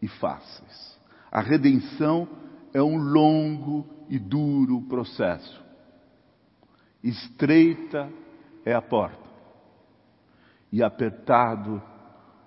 e 0.00 0.06
fáceis. 0.06 0.96
A 1.32 1.40
redenção 1.40 2.28
é 2.72 2.80
um 2.80 2.96
longo 2.96 3.84
e 4.08 4.20
duro 4.20 4.82
processo. 4.82 5.60
Estreita 7.02 8.08
é 8.64 8.72
a 8.72 8.80
porta 8.80 9.28
e 10.70 10.80
apertado 10.80 11.82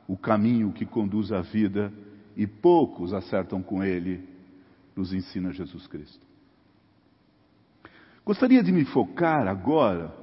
o 0.07 0.15
caminho 0.15 0.71
que 0.71 0.85
conduz 0.85 1.33
à 1.33 1.41
vida, 1.41 1.91
e 2.35 2.47
poucos 2.47 3.13
acertam 3.13 3.61
com 3.61 3.83
ele, 3.83 4.27
nos 4.95 5.13
ensina 5.13 5.51
Jesus 5.51 5.85
Cristo. 5.87 6.32
Gostaria 8.25 8.63
de 8.63 8.71
me 8.71 8.85
focar 8.85 9.47
agora 9.47 10.13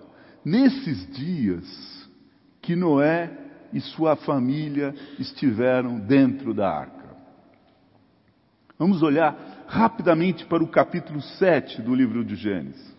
nesses 0.44 1.06
dias 1.12 2.08
que 2.62 2.74
Noé 2.74 3.30
e 3.72 3.80
sua 3.80 4.16
família 4.16 4.94
estiveram 5.18 5.98
dentro 5.98 6.54
da 6.54 6.68
arca. 6.68 7.10
Vamos 8.78 9.02
olhar 9.02 9.64
rapidamente 9.66 10.46
para 10.46 10.64
o 10.64 10.68
capítulo 10.68 11.20
7 11.20 11.82
do 11.82 11.94
livro 11.94 12.24
de 12.24 12.34
Gênesis. 12.34 12.96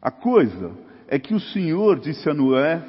A 0.00 0.10
coisa 0.10 0.72
é 1.08 1.18
que 1.18 1.34
o 1.34 1.40
Senhor 1.40 1.98
disse 1.98 2.28
a 2.30 2.34
Noé 2.34 2.82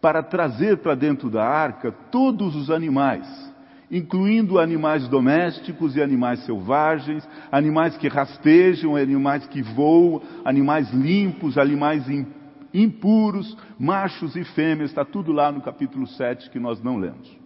para 0.00 0.22
trazer 0.22 0.78
para 0.78 0.94
dentro 0.94 1.30
da 1.30 1.44
arca 1.44 1.92
todos 1.92 2.56
os 2.56 2.70
animais, 2.70 3.26
incluindo 3.90 4.58
animais 4.58 5.08
domésticos 5.08 5.96
e 5.96 6.02
animais 6.02 6.44
selvagens, 6.44 7.28
animais 7.50 7.96
que 7.96 8.08
rastejam, 8.08 8.94
animais 8.94 9.46
que 9.48 9.62
voam, 9.62 10.22
animais 10.44 10.90
limpos, 10.92 11.58
animais 11.58 12.04
impuros, 12.72 13.56
machos 13.78 14.36
e 14.36 14.44
fêmeas, 14.44 14.90
está 14.90 15.04
tudo 15.04 15.32
lá 15.32 15.50
no 15.50 15.60
capítulo 15.60 16.06
7 16.06 16.50
que 16.50 16.60
nós 16.60 16.80
não 16.82 16.98
lemos. 16.98 17.40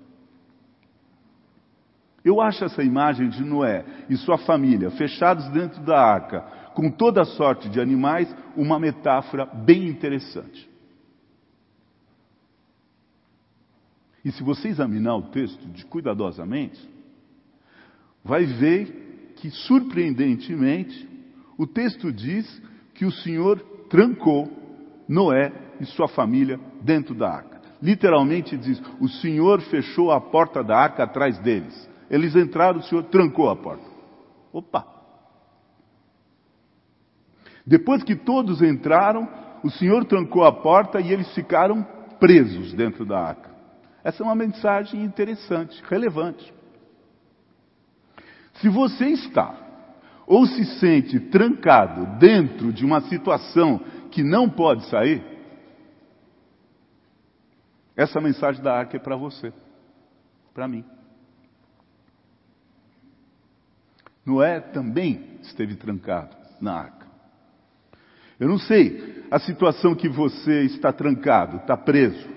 Eu 2.23 2.41
acho 2.41 2.65
essa 2.65 2.83
imagem 2.83 3.29
de 3.29 3.45
Noé 3.45 3.85
e 4.09 4.17
sua 4.17 4.39
família 4.39 4.91
fechados 4.91 5.47
dentro 5.49 5.83
da 5.83 5.99
arca, 5.99 6.41
com 6.75 6.91
toda 6.91 7.23
a 7.23 7.27
sorte 7.27 7.69
de 7.69 7.81
animais, 7.81 8.35
uma 8.57 8.79
metáfora 8.79 9.47
bem 9.47 9.87
interessante. 9.87 10.74
E 14.25 14.33
se 14.33 14.43
você 14.43 14.69
examinar 14.69 15.17
o 15.17 15.31
texto 15.31 15.67
de 15.69 15.85
cuidadosamente, 15.85 16.89
vai 18.25 18.47
ver 18.47 19.35
que, 19.37 19.51
surpreendentemente, 19.51 21.09
o 21.59 21.67
texto 21.67 22.11
diz 22.11 22.63
que 22.95 23.05
o 23.05 23.13
Senhor 23.13 23.61
trancou 23.91 24.51
Noé 25.07 25.53
e 25.79 25.85
sua 25.85 26.09
família 26.09 26.59
dentro 26.81 27.15
da 27.15 27.29
arca. 27.29 27.61
Literalmente 27.83 28.57
diz: 28.57 28.83
o 28.99 29.09
Senhor 29.09 29.61
fechou 29.61 30.11
a 30.11 30.21
porta 30.21 30.65
da 30.65 30.77
arca 30.77 31.05
atrás 31.05 31.39
deles. 31.41 31.91
Eles 32.09 32.35
entraram, 32.35 32.79
o 32.79 32.83
Senhor 32.83 33.05
trancou 33.05 33.51
a 33.51 33.57
porta. 33.57 33.85
Opa! 34.53 34.87
Depois 37.67 38.03
que 38.03 38.15
todos 38.17 38.63
entraram, 38.63 39.29
o 39.63 39.71
Senhor 39.71 40.05
trancou 40.05 40.45
a 40.45 40.53
porta 40.53 41.01
e 41.01 41.13
eles 41.13 41.33
ficaram 41.35 41.83
presos 42.19 42.73
dentro 42.73 43.05
da 43.05 43.19
arca. 43.19 43.54
Essa 44.05 44.23
é 44.23 44.27
uma 44.27 44.35
mensagem 44.35 45.03
interessante, 45.03 45.83
relevante. 45.89 46.53
Se 48.57 48.69
você 48.69 49.07
está 49.07 49.63
ou 50.27 50.47
se 50.47 50.65
sente 50.79 51.19
trancado 51.19 52.19
dentro 52.19 52.71
de 52.71 52.85
uma 52.85 53.01
situação 53.03 53.79
que 54.11 54.23
não 54.23 54.49
pode 54.49 54.85
sair, 54.87 55.25
essa 57.97 58.21
mensagem 58.21 58.63
da 58.63 58.75
arca 58.77 58.97
é 58.97 59.01
para 59.01 59.17
você, 59.17 59.53
para 60.53 60.69
mim. 60.69 60.85
Noé 64.25 64.61
também 64.61 65.39
esteve 65.43 65.77
trancado 65.77 66.37
na 66.61 66.75
arca. 66.75 67.07
Eu 68.39 68.49
não 68.49 68.59
sei 68.59 69.25
a 69.31 69.39
situação 69.39 69.95
que 69.95 70.09
você 70.09 70.63
está 70.63 70.93
trancado, 70.93 71.59
está 71.59 71.77
preso. 71.77 72.35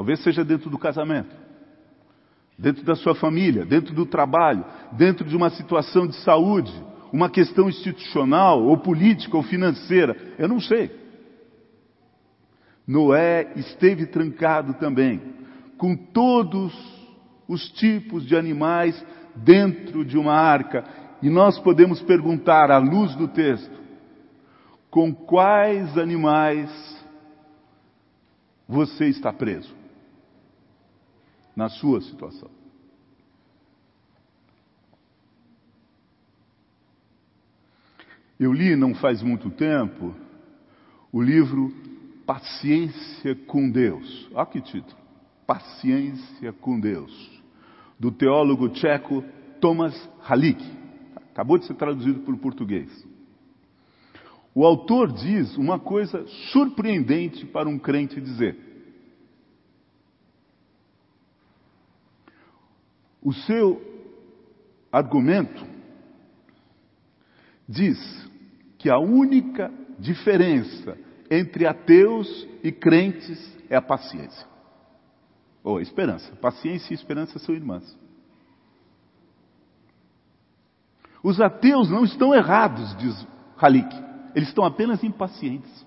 Talvez 0.00 0.22
seja 0.22 0.42
dentro 0.42 0.70
do 0.70 0.78
casamento, 0.78 1.36
dentro 2.58 2.82
da 2.84 2.96
sua 2.96 3.14
família, 3.14 3.66
dentro 3.66 3.94
do 3.94 4.06
trabalho, 4.06 4.64
dentro 4.92 5.28
de 5.28 5.36
uma 5.36 5.50
situação 5.50 6.06
de 6.06 6.16
saúde, 6.22 6.72
uma 7.12 7.28
questão 7.28 7.68
institucional, 7.68 8.62
ou 8.64 8.78
política, 8.78 9.36
ou 9.36 9.42
financeira. 9.42 10.16
Eu 10.38 10.48
não 10.48 10.58
sei. 10.58 10.90
Noé 12.86 13.52
esteve 13.56 14.06
trancado 14.06 14.72
também, 14.72 15.20
com 15.76 15.94
todos 15.94 16.72
os 17.46 17.68
tipos 17.72 18.24
de 18.24 18.34
animais 18.34 19.04
dentro 19.36 20.02
de 20.02 20.16
uma 20.16 20.32
arca. 20.32 20.82
E 21.20 21.28
nós 21.28 21.58
podemos 21.58 22.00
perguntar, 22.00 22.70
à 22.70 22.78
luz 22.78 23.14
do 23.16 23.28
texto, 23.28 23.78
com 24.90 25.14
quais 25.14 25.98
animais 25.98 26.70
você 28.66 29.04
está 29.04 29.30
preso? 29.30 29.78
Na 31.60 31.68
sua 31.68 32.00
situação. 32.00 32.50
Eu 38.38 38.50
li 38.50 38.74
não 38.74 38.94
faz 38.94 39.22
muito 39.22 39.50
tempo 39.50 40.14
o 41.12 41.20
livro 41.20 41.70
Paciência 42.24 43.34
com 43.46 43.70
Deus. 43.70 44.26
Olha 44.32 44.46
que 44.46 44.62
título. 44.62 44.96
Paciência 45.46 46.50
com 46.50 46.80
Deus. 46.80 47.42
Do 47.98 48.10
teólogo 48.10 48.70
tcheco 48.70 49.22
Thomas 49.60 49.94
Halik. 50.26 50.64
Acabou 51.14 51.58
de 51.58 51.66
ser 51.66 51.74
traduzido 51.74 52.20
para 52.20 52.32
o 52.32 52.38
português. 52.38 53.06
O 54.54 54.64
autor 54.64 55.12
diz 55.12 55.58
uma 55.58 55.78
coisa 55.78 56.26
surpreendente 56.52 57.44
para 57.44 57.68
um 57.68 57.78
crente 57.78 58.18
dizer. 58.18 58.56
O 63.22 63.32
seu 63.32 63.80
argumento 64.90 65.64
diz 67.68 67.98
que 68.78 68.88
a 68.88 68.98
única 68.98 69.70
diferença 69.98 70.96
entre 71.30 71.66
ateus 71.66 72.48
e 72.62 72.72
crentes 72.72 73.56
é 73.68 73.76
a 73.76 73.82
paciência. 73.82 74.46
Ou 75.62 75.76
a 75.76 75.82
esperança. 75.82 76.34
Paciência 76.36 76.92
e 76.92 76.96
esperança 76.96 77.38
são 77.38 77.54
irmãs. 77.54 77.96
Os 81.22 81.40
ateus 81.40 81.90
não 81.90 82.02
estão 82.02 82.34
errados, 82.34 82.96
diz 82.96 83.26
Halik. 83.58 83.94
Eles 84.34 84.48
estão 84.48 84.64
apenas 84.64 85.04
impacientes. 85.04 85.86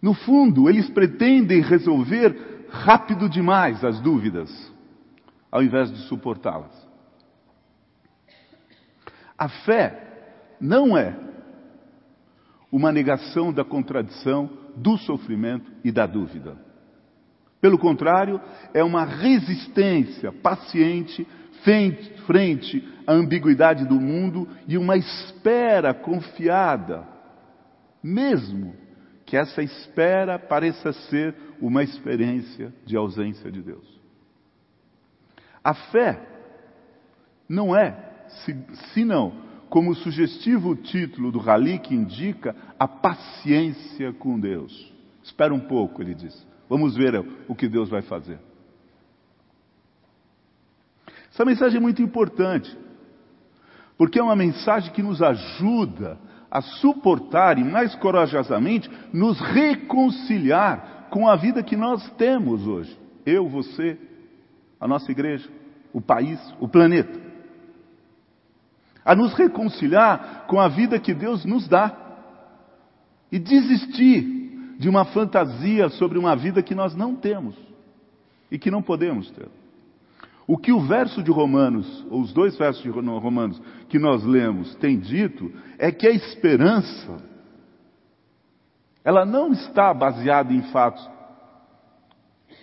No 0.00 0.14
fundo, 0.14 0.68
eles 0.68 0.88
pretendem 0.90 1.60
resolver 1.60 2.53
rápido 2.74 3.28
demais 3.28 3.84
as 3.84 4.00
dúvidas, 4.00 4.50
ao 5.50 5.62
invés 5.62 5.90
de 5.92 5.98
suportá-las. 6.08 6.74
A 9.38 9.48
fé 9.48 10.56
não 10.60 10.96
é 10.96 11.16
uma 12.70 12.90
negação 12.90 13.52
da 13.52 13.64
contradição, 13.64 14.50
do 14.76 14.98
sofrimento 14.98 15.70
e 15.84 15.92
da 15.92 16.06
dúvida. 16.06 16.56
Pelo 17.60 17.78
contrário, 17.78 18.40
é 18.74 18.82
uma 18.82 19.04
resistência 19.04 20.32
paciente 20.32 21.24
frente 22.26 22.86
à 23.06 23.12
ambiguidade 23.12 23.86
do 23.86 23.98
mundo 24.00 24.48
e 24.66 24.76
uma 24.76 24.96
espera 24.96 25.94
confiada, 25.94 27.06
mesmo 28.02 28.74
que 29.24 29.36
essa 29.36 29.62
espera 29.62 30.38
pareça 30.38 30.92
ser 30.92 31.34
uma 31.60 31.82
experiência 31.82 32.72
de 32.84 32.96
ausência 32.96 33.50
de 33.50 33.62
Deus. 33.62 34.00
A 35.62 35.74
fé 35.74 36.20
não 37.48 37.74
é, 37.74 37.96
senão, 38.92 39.32
como 39.68 39.90
o 39.90 39.94
sugestivo 39.94 40.76
título 40.76 41.32
do 41.32 41.38
rali 41.38 41.78
que 41.78 41.94
indica 41.94 42.54
a 42.78 42.86
paciência 42.86 44.12
com 44.12 44.38
Deus. 44.38 44.92
Espera 45.22 45.54
um 45.54 45.60
pouco, 45.60 46.02
ele 46.02 46.14
diz. 46.14 46.46
Vamos 46.68 46.96
ver 46.96 47.24
o 47.48 47.54
que 47.54 47.68
Deus 47.68 47.88
vai 47.88 48.02
fazer. 48.02 48.38
Essa 51.32 51.44
mensagem 51.44 51.78
é 51.78 51.80
muito 51.80 52.00
importante, 52.00 52.76
porque 53.98 54.18
é 54.18 54.22
uma 54.22 54.36
mensagem 54.36 54.92
que 54.92 55.02
nos 55.02 55.20
ajuda 55.20 56.18
a 56.50 56.60
suportar 56.60 57.58
e, 57.58 57.64
mais 57.64 57.94
corajosamente, 57.96 58.88
nos 59.12 59.40
reconciliar 59.40 60.93
com 61.14 61.28
a 61.28 61.36
vida 61.36 61.62
que 61.62 61.76
nós 61.76 62.10
temos 62.18 62.66
hoje. 62.66 62.98
Eu, 63.24 63.48
você, 63.48 63.96
a 64.80 64.88
nossa 64.88 65.12
igreja, 65.12 65.48
o 65.92 66.00
país, 66.00 66.40
o 66.58 66.66
planeta. 66.66 67.20
A 69.04 69.14
nos 69.14 69.32
reconciliar 69.32 70.44
com 70.48 70.58
a 70.58 70.66
vida 70.66 70.98
que 70.98 71.14
Deus 71.14 71.44
nos 71.44 71.68
dá. 71.68 71.96
E 73.30 73.38
desistir 73.38 74.74
de 74.76 74.88
uma 74.88 75.04
fantasia 75.04 75.88
sobre 75.90 76.18
uma 76.18 76.34
vida 76.34 76.64
que 76.64 76.74
nós 76.74 76.96
não 76.96 77.14
temos 77.14 77.54
e 78.50 78.58
que 78.58 78.68
não 78.68 78.82
podemos 78.82 79.30
ter. 79.30 79.46
O 80.48 80.58
que 80.58 80.72
o 80.72 80.80
verso 80.80 81.22
de 81.22 81.30
Romanos, 81.30 82.04
ou 82.10 82.22
os 82.22 82.32
dois 82.32 82.58
versos 82.58 82.82
de 82.82 82.90
Romanos 82.90 83.62
que 83.88 84.00
nós 84.00 84.24
lemos, 84.24 84.74
tem 84.74 84.98
dito 84.98 85.52
é 85.78 85.92
que 85.92 86.08
a 86.08 86.10
esperança, 86.10 87.22
ela 89.04 89.26
não 89.26 89.52
está 89.52 89.92
baseada 89.92 90.52
em 90.52 90.62
fatos 90.72 91.06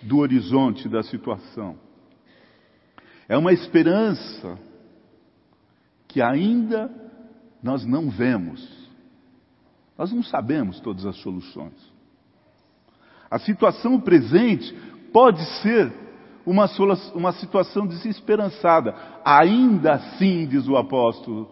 do 0.02 0.18
horizonte 0.18 0.88
da 0.88 1.02
situação. 1.04 1.76
É 3.28 3.38
uma 3.38 3.52
esperança 3.52 4.58
que 6.08 6.20
ainda 6.20 6.90
nós 7.62 7.86
não 7.86 8.10
vemos. 8.10 8.60
Nós 9.96 10.12
não 10.12 10.22
sabemos 10.22 10.80
todas 10.80 11.06
as 11.06 11.16
soluções. 11.18 11.92
A 13.30 13.38
situação 13.38 14.00
presente 14.00 14.74
pode 15.12 15.42
ser 15.60 15.92
uma, 16.44 16.66
uma 17.14 17.32
situação 17.32 17.86
desesperançada. 17.86 18.94
Ainda 19.24 19.92
assim, 19.92 20.46
diz 20.46 20.66
o 20.66 20.76
apóstolo, 20.76 21.48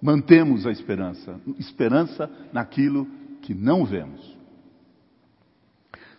mantemos 0.00 0.66
a 0.66 0.70
esperança. 0.70 1.40
Esperança 1.58 2.30
naquilo 2.52 3.08
que 3.50 3.54
não 3.54 3.84
vemos. 3.84 4.38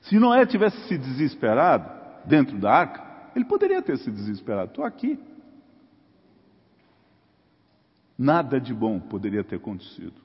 Se 0.02 0.20
Noé 0.20 0.46
tivesse 0.46 0.78
se 0.90 0.98
desesperado 0.98 1.90
dentro 2.26 2.58
da 2.58 2.70
arca, 2.70 3.32
ele 3.34 3.46
poderia 3.46 3.82
ter 3.82 3.98
se 4.00 4.12
desesperado. 4.12 4.72
Estou 4.72 4.84
aqui. 4.84 5.18
Nada 8.18 8.60
de 8.60 8.74
bom 8.74 9.00
poderia 9.00 9.46
ter 9.46 9.56
acontecido. 9.56 10.16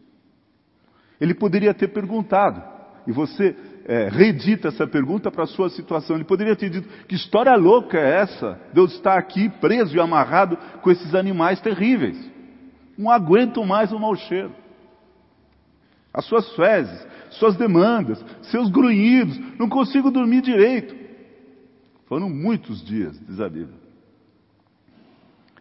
Ele 1.20 1.32
poderia 1.32 1.72
ter 1.72 1.86
perguntado, 1.86 2.60
e 3.06 3.12
você 3.12 3.56
é, 3.84 4.08
reedita 4.08 4.66
essa 4.66 4.84
pergunta 4.84 5.30
para 5.30 5.44
a 5.44 5.46
sua 5.46 5.70
situação. 5.70 6.16
Ele 6.16 6.24
poderia 6.24 6.56
ter 6.56 6.68
dito: 6.70 6.88
que 7.06 7.14
história 7.14 7.54
louca 7.54 7.96
é 7.96 8.22
essa? 8.22 8.60
Deus 8.74 8.92
está 8.94 9.16
aqui 9.16 9.48
preso 9.60 9.96
e 9.96 10.00
amarrado 10.00 10.56
com 10.82 10.90
esses 10.90 11.14
animais 11.14 11.60
terríveis. 11.60 12.18
Não 12.98 13.08
aguento 13.08 13.64
mais 13.64 13.92
o 13.92 13.98
mau 14.00 14.16
cheiro. 14.16 14.65
As 16.16 16.24
suas 16.24 16.50
fezes, 16.56 17.06
suas 17.32 17.56
demandas, 17.56 18.24
seus 18.44 18.70
grunhidos, 18.70 19.38
não 19.58 19.68
consigo 19.68 20.10
dormir 20.10 20.40
direito. 20.40 20.96
Foram 22.06 22.30
muitos 22.30 22.82
dias, 22.82 23.20
diz 23.28 23.38
a 23.38 23.50
Bíblia. 23.50 23.78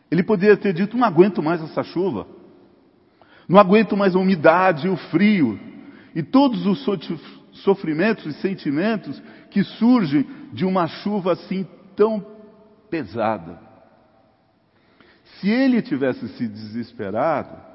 Ele 0.10 0.24
poderia 0.24 0.56
ter 0.56 0.74
dito: 0.74 0.96
não 0.96 1.06
aguento 1.06 1.44
mais 1.44 1.62
essa 1.62 1.84
chuva. 1.84 2.26
Não 3.50 3.60
aguento 3.60 3.98
mais 3.98 4.16
a 4.16 4.20
umidade 4.20 4.88
e 4.88 4.90
o 4.90 4.96
frio. 4.96 5.60
E 6.16 6.24
todos 6.24 6.66
os 6.66 6.86
sofrimentos 7.52 8.26
e 8.26 8.34
sentimentos 8.40 9.22
que 9.52 9.62
surgem 9.62 10.26
de 10.54 10.64
uma 10.64 10.88
chuva 10.88 11.34
assim 11.34 11.68
tão 11.98 12.26
pesada. 12.90 13.60
Se 15.26 15.50
ele 15.50 15.82
tivesse 15.82 16.30
se 16.30 16.48
desesperado, 16.48 17.75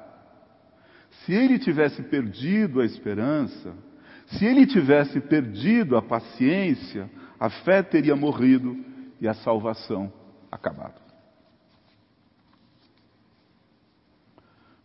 se 1.25 1.33
ele 1.33 1.59
tivesse 1.59 2.01
perdido 2.03 2.81
a 2.81 2.85
esperança, 2.85 3.73
se 4.27 4.45
ele 4.45 4.65
tivesse 4.65 5.19
perdido 5.19 5.95
a 5.95 6.01
paciência, 6.01 7.09
a 7.39 7.49
fé 7.49 7.83
teria 7.83 8.15
morrido 8.15 8.77
e 9.19 9.27
a 9.27 9.33
salvação 9.33 10.11
acabado. 10.51 10.99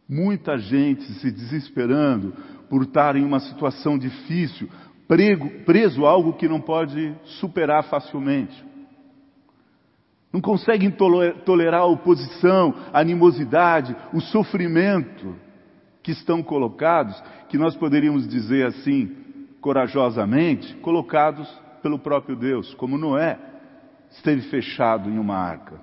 Muita 0.08 0.56
gente 0.58 1.02
se 1.14 1.30
desesperando 1.30 2.32
por 2.68 2.82
estar 2.82 3.16
em 3.16 3.24
uma 3.24 3.40
situação 3.40 3.98
difícil, 3.98 4.68
prego, 5.08 5.64
preso 5.64 6.04
a 6.04 6.10
algo 6.10 6.34
que 6.34 6.48
não 6.48 6.60
pode 6.60 7.14
superar 7.24 7.84
facilmente. 7.84 8.64
Não 10.32 10.40
conseguem 10.40 10.90
tolerar 10.90 11.80
a 11.80 11.86
oposição, 11.86 12.74
a 12.92 13.00
animosidade, 13.00 13.96
o 14.12 14.20
sofrimento 14.20 15.45
que 16.06 16.12
estão 16.12 16.40
colocados, 16.40 17.20
que 17.48 17.58
nós 17.58 17.74
poderíamos 17.74 18.28
dizer 18.28 18.64
assim, 18.64 19.08
corajosamente, 19.60 20.72
colocados 20.76 21.48
pelo 21.82 21.98
próprio 21.98 22.36
Deus, 22.36 22.72
como 22.74 22.96
Noé 22.96 23.36
esteve 24.12 24.42
fechado 24.42 25.10
em 25.10 25.18
uma 25.18 25.36
arca. 25.36 25.80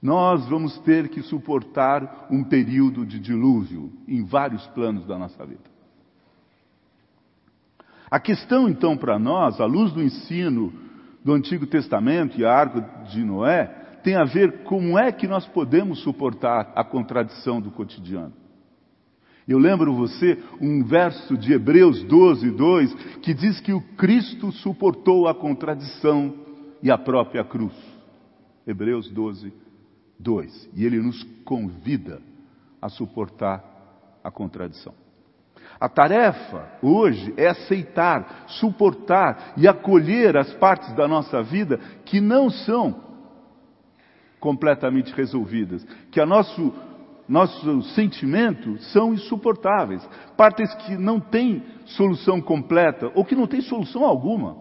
Nós 0.00 0.48
vamos 0.48 0.78
ter 0.78 1.10
que 1.10 1.20
suportar 1.20 2.26
um 2.30 2.42
período 2.42 3.04
de 3.04 3.20
dilúvio 3.20 3.92
em 4.08 4.24
vários 4.24 4.66
planos 4.68 5.06
da 5.06 5.18
nossa 5.18 5.44
vida. 5.44 5.70
A 8.10 8.18
questão, 8.18 8.66
então, 8.66 8.96
para 8.96 9.18
nós, 9.18 9.60
à 9.60 9.66
luz 9.66 9.92
do 9.92 10.02
ensino 10.02 10.72
do 11.22 11.34
Antigo 11.34 11.66
Testamento 11.66 12.40
e 12.40 12.46
a 12.46 12.50
arca 12.50 12.80
de 13.10 13.22
Noé, 13.22 13.81
tem 14.02 14.16
a 14.16 14.24
ver 14.24 14.64
como 14.64 14.98
é 14.98 15.12
que 15.12 15.26
nós 15.26 15.46
podemos 15.46 16.02
suportar 16.02 16.72
a 16.74 16.84
contradição 16.84 17.60
do 17.60 17.70
cotidiano. 17.70 18.32
Eu 19.46 19.58
lembro 19.58 19.94
você 19.94 20.38
um 20.60 20.84
verso 20.84 21.36
de 21.36 21.52
Hebreus 21.52 22.02
12, 22.04 22.50
2, 22.50 22.94
que 23.20 23.34
diz 23.34 23.60
que 23.60 23.72
o 23.72 23.80
Cristo 23.96 24.52
suportou 24.52 25.26
a 25.26 25.34
contradição 25.34 26.34
e 26.82 26.90
a 26.90 26.98
própria 26.98 27.44
cruz. 27.44 27.74
Hebreus 28.66 29.10
12, 29.10 29.52
2. 30.18 30.70
E 30.74 30.84
ele 30.84 31.00
nos 31.00 31.22
convida 31.44 32.20
a 32.80 32.88
suportar 32.88 33.64
a 34.22 34.30
contradição. 34.30 34.94
A 35.80 35.88
tarefa 35.88 36.68
hoje 36.80 37.34
é 37.36 37.48
aceitar, 37.48 38.44
suportar 38.46 39.54
e 39.56 39.66
acolher 39.66 40.36
as 40.36 40.52
partes 40.54 40.92
da 40.94 41.08
nossa 41.08 41.42
vida 41.42 41.78
que 42.04 42.20
não 42.20 42.48
são 42.48 43.11
completamente 44.42 45.14
resolvidas, 45.14 45.84
que 46.10 46.20
a 46.20 46.26
nosso 46.26 46.74
nossos 47.28 47.94
sentimentos 47.94 48.92
são 48.92 49.14
insuportáveis, 49.14 50.06
partes 50.36 50.74
que 50.74 50.96
não 50.96 51.20
têm 51.20 51.64
solução 51.86 52.42
completa 52.42 53.10
ou 53.14 53.24
que 53.24 53.36
não 53.36 53.46
têm 53.46 53.62
solução 53.62 54.04
alguma. 54.04 54.56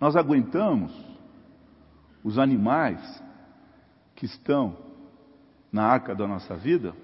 Nós 0.00 0.16
aguentamos 0.16 0.90
os 2.24 2.38
animais 2.38 3.22
que 4.16 4.24
estão 4.24 4.76
na 5.70 5.84
arca 5.84 6.14
da 6.14 6.26
nossa 6.26 6.56
vida? 6.56 6.94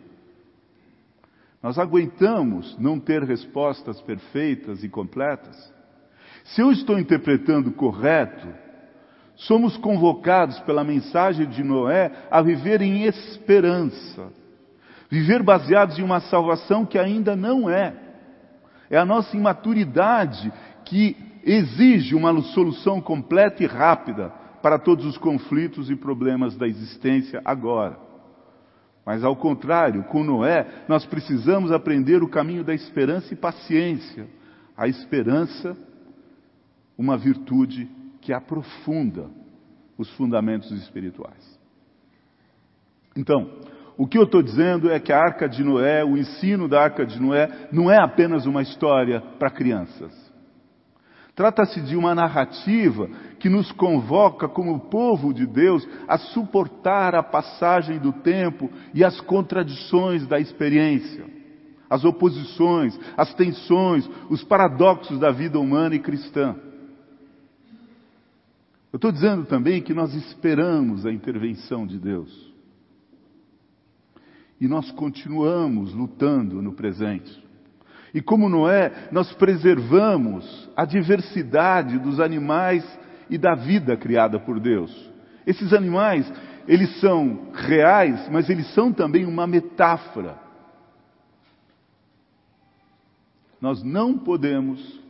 Nós 1.63 1.79
aguentamos 1.79 2.77
não 2.79 2.99
ter 2.99 3.23
respostas 3.23 4.01
perfeitas 4.01 4.83
e 4.83 4.89
completas? 4.89 5.73
Se 6.45 6.61
eu 6.61 6.73
estou 6.73 6.99
interpretando 6.99 7.71
correto, 7.73 8.64
somos 9.37 9.77
convocados 9.77 10.59
pela 10.61 10.85
mensagem 10.85 11.47
de 11.47 11.63
Noé 11.63 12.11
a 12.31 12.41
viver 12.41 12.81
em 12.81 13.05
esperança, 13.05 14.33
viver 15.11 15.43
baseados 15.43 15.99
em 15.99 16.03
uma 16.03 16.21
salvação 16.21 16.87
que 16.87 16.99
ainda 16.99 17.35
não 17.35 17.69
é. 17.69 17.95
É 18.91 18.97
a 18.97 19.05
nossa 19.05 19.37
imaturidade 19.37 20.53
que 20.85 21.17
exige 21.45 22.15
uma 22.15 22.41
solução 22.43 23.01
completa 23.01 23.63
e 23.63 23.67
rápida 23.67 24.33
para 24.63 24.79
todos 24.79 25.05
os 25.05 25.19
conflitos 25.19 25.91
e 25.91 25.97
problemas 25.97 26.57
da 26.57 26.67
existência 26.67 27.41
agora. 27.45 27.99
Mas 29.05 29.23
ao 29.23 29.37
contrário, 29.37 30.05
com 30.05 30.25
Noé, 30.25 30.67
nós 30.89 31.05
precisamos 31.05 31.71
aprender 31.71 32.23
o 32.23 32.29
caminho 32.29 32.65
da 32.65 32.73
esperança 32.73 33.35
e 33.35 33.37
paciência. 33.37 34.27
A 34.77 34.89
esperança, 34.89 35.77
uma 36.97 37.19
virtude 37.19 37.87
que 38.25 38.33
aprofunda 38.33 39.29
os 39.99 40.11
fundamentos 40.17 40.71
espirituais. 40.73 41.61
Então, 43.15 43.51
o 43.99 44.07
que 44.07 44.17
eu 44.17 44.25
estou 44.25 44.43
dizendo 44.43 44.91
é 44.91 44.99
que 44.99 45.13
a 45.13 45.19
arca 45.19 45.47
de 45.47 45.63
Noé, 45.63 46.03
o 46.03 46.17
ensino 46.17 46.67
da 46.67 46.83
arca 46.83 47.05
de 47.05 47.21
Noé, 47.21 47.69
não 47.71 47.91
é 47.91 47.99
apenas 47.99 48.47
uma 48.47 48.63
história 48.63 49.21
para 49.39 49.51
crianças. 49.51 50.13
Trata-se 51.37 51.83
de 51.83 51.97
uma 51.97 52.15
narrativa 52.15 53.09
que 53.39 53.51
nos 53.51 53.71
convoca 53.73 54.49
como 54.49 54.89
povo 54.89 55.35
de 55.35 55.47
Deus 55.47 55.87
a 56.09 56.17
suportar 56.17 57.15
a 57.15 57.23
passagem 57.23 57.99
do 57.99 58.13
tempo 58.13 58.71
e 58.95 59.05
as 59.05 59.21
contradições 59.21 60.27
da 60.27 60.41
experiência, 60.41 61.27
as 61.91 62.05
oposições, 62.07 62.99
as 63.19 63.35
tensões, 63.35 64.09
os 64.31 64.43
paradoxos 64.43 65.19
da 65.19 65.31
vida 65.31 65.59
humana 65.59 65.95
e 65.95 66.01
cristã. 66.01 66.57
Eu 68.95 68.97
estou 68.97 69.11
dizendo 69.11 69.45
também 69.45 69.83
que 69.83 69.93
nós 69.93 70.15
esperamos 70.15 71.05
a 71.05 71.11
intervenção 71.11 71.85
de 71.85 71.99
Deus. 71.99 72.55
E 74.61 74.69
nós 74.69 74.89
continuamos 74.93 75.93
lutando 75.93 76.63
no 76.63 76.75
presente. 76.75 77.45
E 78.15 78.23
como 78.23 78.49
Noé, 78.49 79.09
nós 79.11 79.33
preservamos 79.33 80.71
a 80.77 80.85
diversidade 80.85 81.99
dos 81.99 82.21
animais 82.21 82.85
e 83.29 83.37
da 83.37 83.57
vida 83.57 83.97
criada 83.97 84.39
por 84.39 84.61
Deus. 84.61 85.11
Esses 85.45 85.73
animais, 85.73 86.33
eles 86.69 87.01
são 87.01 87.49
reais, 87.53 88.29
mas 88.31 88.49
eles 88.49 88.73
são 88.75 88.93
também 88.93 89.25
uma 89.25 89.45
metáfora. 89.45 90.39
Nós 93.61 93.83
não 93.83 94.17
podemos 94.17 95.01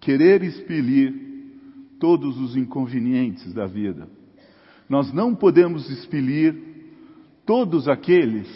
querer 0.00 0.42
expelir 0.42 1.23
todos 2.04 2.38
os 2.38 2.54
inconvenientes 2.54 3.54
da 3.54 3.64
vida. 3.64 4.06
Nós 4.86 5.10
não 5.10 5.34
podemos 5.34 5.88
expelir 5.88 6.54
todos 7.46 7.88
aqueles 7.88 8.46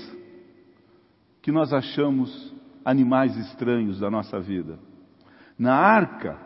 que 1.40 1.50
nós 1.50 1.72
achamos 1.72 2.54
animais 2.84 3.34
estranhos 3.38 3.98
da 4.00 4.11
nossa 4.11 4.38
vida. 4.38 4.78
Na 5.58 5.74
arca 5.74 6.37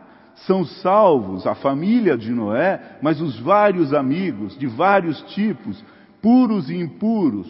são 0.47 0.63
salvos 0.63 1.45
a 1.45 1.53
família 1.53 2.17
de 2.17 2.31
Noé, 2.31 2.99
mas 3.01 3.19
os 3.19 3.37
vários 3.37 3.93
amigos 3.93 4.57
de 4.57 4.65
vários 4.65 5.21
tipos, 5.33 5.83
puros 6.21 6.69
e 6.69 6.77
impuros, 6.77 7.49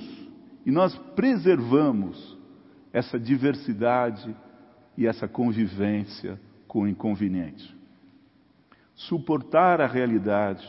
e 0.65 0.71
nós 0.71 0.97
preservamos 1.15 2.35
essa 2.91 3.19
diversidade 3.19 4.35
e 4.97 5.05
essa 5.05 5.27
convivência 5.27 6.41
com 6.67 6.81
o 6.81 6.87
inconveniente. 6.87 7.82
Suportar 8.95 9.81
a 9.81 9.87
realidade 9.87 10.67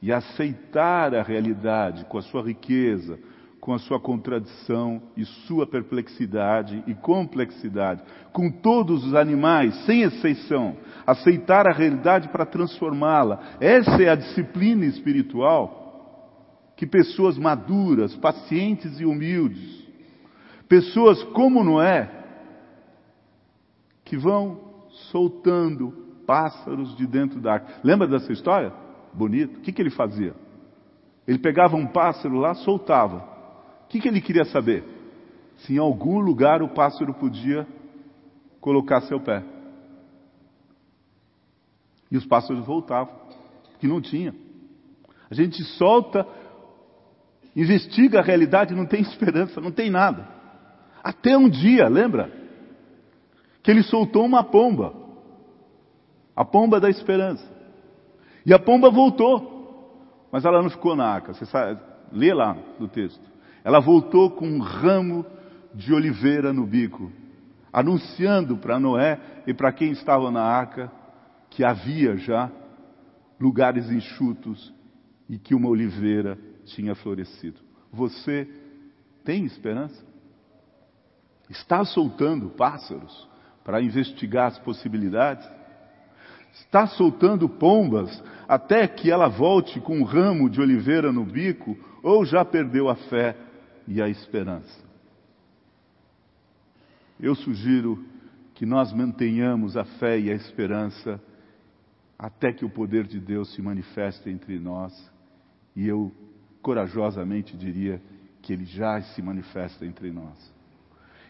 e 0.00 0.12
aceitar 0.12 1.14
a 1.14 1.22
realidade 1.22 2.04
com 2.06 2.18
a 2.18 2.22
sua 2.22 2.42
riqueza, 2.42 3.18
com 3.60 3.72
a 3.72 3.78
sua 3.78 4.00
contradição 4.00 5.00
e 5.16 5.24
sua 5.24 5.64
perplexidade 5.64 6.82
e 6.84 6.94
complexidade, 6.94 8.02
com 8.32 8.50
todos 8.50 9.06
os 9.06 9.14
animais, 9.14 9.72
sem 9.86 10.02
exceção, 10.02 10.76
aceitar 11.06 11.68
a 11.68 11.72
realidade 11.72 12.28
para 12.28 12.44
transformá-la. 12.44 13.40
Essa 13.60 14.02
é 14.02 14.08
a 14.08 14.16
disciplina 14.16 14.84
espiritual 14.84 15.78
que 16.76 16.84
pessoas 16.84 17.38
maduras, 17.38 18.16
pacientes 18.16 18.98
e 18.98 19.04
humildes, 19.04 19.86
pessoas 20.68 21.22
como 21.22 21.62
Noé, 21.62 22.10
que 24.04 24.16
vão 24.16 24.58
soltando 25.12 26.11
pássaros 26.32 26.96
de 26.96 27.06
dentro 27.06 27.40
da 27.40 27.54
arca. 27.54 27.74
Lembra 27.84 28.08
dessa 28.08 28.32
história? 28.32 28.72
Bonito. 29.12 29.58
O 29.58 29.60
que, 29.60 29.72
que 29.72 29.82
ele 29.82 29.90
fazia? 29.90 30.34
Ele 31.28 31.38
pegava 31.38 31.76
um 31.76 31.86
pássaro 31.86 32.36
lá, 32.36 32.54
soltava 32.54 33.32
que, 33.92 34.00
que 34.00 34.08
ele 34.08 34.22
queria 34.22 34.46
saber? 34.46 34.82
Se 35.58 35.74
em 35.74 35.78
algum 35.78 36.18
lugar 36.18 36.62
o 36.62 36.68
pássaro 36.68 37.12
podia 37.12 37.66
colocar 38.58 39.02
seu 39.02 39.20
pé. 39.20 39.44
E 42.10 42.16
os 42.16 42.24
pássaros 42.24 42.64
voltavam, 42.64 43.14
que 43.78 43.86
não 43.86 44.00
tinha. 44.00 44.34
A 45.30 45.34
gente 45.34 45.62
solta, 45.62 46.26
investiga 47.54 48.20
a 48.20 48.22
realidade, 48.22 48.74
não 48.74 48.86
tem 48.86 49.02
esperança, 49.04 49.60
não 49.60 49.70
tem 49.70 49.90
nada. 49.90 50.26
Até 51.04 51.36
um 51.36 51.50
dia, 51.50 51.86
lembra? 51.86 52.32
Que 53.62 53.70
ele 53.70 53.82
soltou 53.82 54.24
uma 54.24 54.42
pomba. 54.42 54.94
A 56.34 56.44
pomba 56.44 56.80
da 56.80 56.88
esperança. 56.88 57.44
E 58.44 58.52
a 58.52 58.58
pomba 58.58 58.90
voltou. 58.90 60.28
Mas 60.30 60.44
ela 60.44 60.62
não 60.62 60.70
ficou 60.70 60.96
na 60.96 61.06
arca. 61.06 61.34
Você 61.34 61.46
sabe, 61.46 61.80
lê 62.10 62.32
lá 62.32 62.56
no 62.78 62.88
texto. 62.88 63.22
Ela 63.64 63.80
voltou 63.80 64.30
com 64.30 64.46
um 64.46 64.60
ramo 64.60 65.24
de 65.74 65.92
oliveira 65.92 66.52
no 66.52 66.66
bico, 66.66 67.10
anunciando 67.72 68.56
para 68.56 68.78
Noé 68.78 69.18
e 69.46 69.54
para 69.54 69.72
quem 69.72 69.92
estava 69.92 70.30
na 70.30 70.42
arca 70.42 70.90
que 71.48 71.64
havia 71.64 72.16
já 72.16 72.50
lugares 73.40 73.90
enxutos 73.90 74.72
e 75.28 75.38
que 75.38 75.54
uma 75.54 75.68
oliveira 75.68 76.38
tinha 76.64 76.94
florescido. 76.94 77.60
Você 77.92 78.48
tem 79.24 79.44
esperança? 79.44 80.04
Está 81.48 81.84
soltando 81.84 82.50
pássaros 82.50 83.28
para 83.64 83.82
investigar 83.82 84.46
as 84.46 84.58
possibilidades? 84.58 85.48
Está 86.52 86.86
soltando 86.86 87.48
pombas 87.48 88.22
até 88.46 88.86
que 88.86 89.10
ela 89.10 89.28
volte 89.28 89.80
com 89.80 89.98
um 89.98 90.04
ramo 90.04 90.50
de 90.50 90.60
oliveira 90.60 91.12
no 91.12 91.24
bico 91.24 91.76
ou 92.02 92.24
já 92.24 92.44
perdeu 92.44 92.88
a 92.88 92.94
fé 92.94 93.36
e 93.86 94.00
a 94.02 94.08
esperança. 94.08 94.82
Eu 97.18 97.34
sugiro 97.34 98.04
que 98.54 98.66
nós 98.66 98.92
mantenhamos 98.92 99.76
a 99.76 99.84
fé 99.84 100.18
e 100.18 100.30
a 100.30 100.34
esperança 100.34 101.20
até 102.18 102.52
que 102.52 102.64
o 102.64 102.70
poder 102.70 103.06
de 103.06 103.18
Deus 103.18 103.52
se 103.52 103.60
manifeste 103.60 104.30
entre 104.30 104.58
nós, 104.58 104.92
e 105.74 105.88
eu 105.88 106.12
corajosamente 106.62 107.56
diria 107.56 108.00
que 108.40 108.52
ele 108.52 108.64
já 108.64 109.00
se 109.02 109.20
manifesta 109.20 109.84
entre 109.84 110.12
nós. 110.12 110.52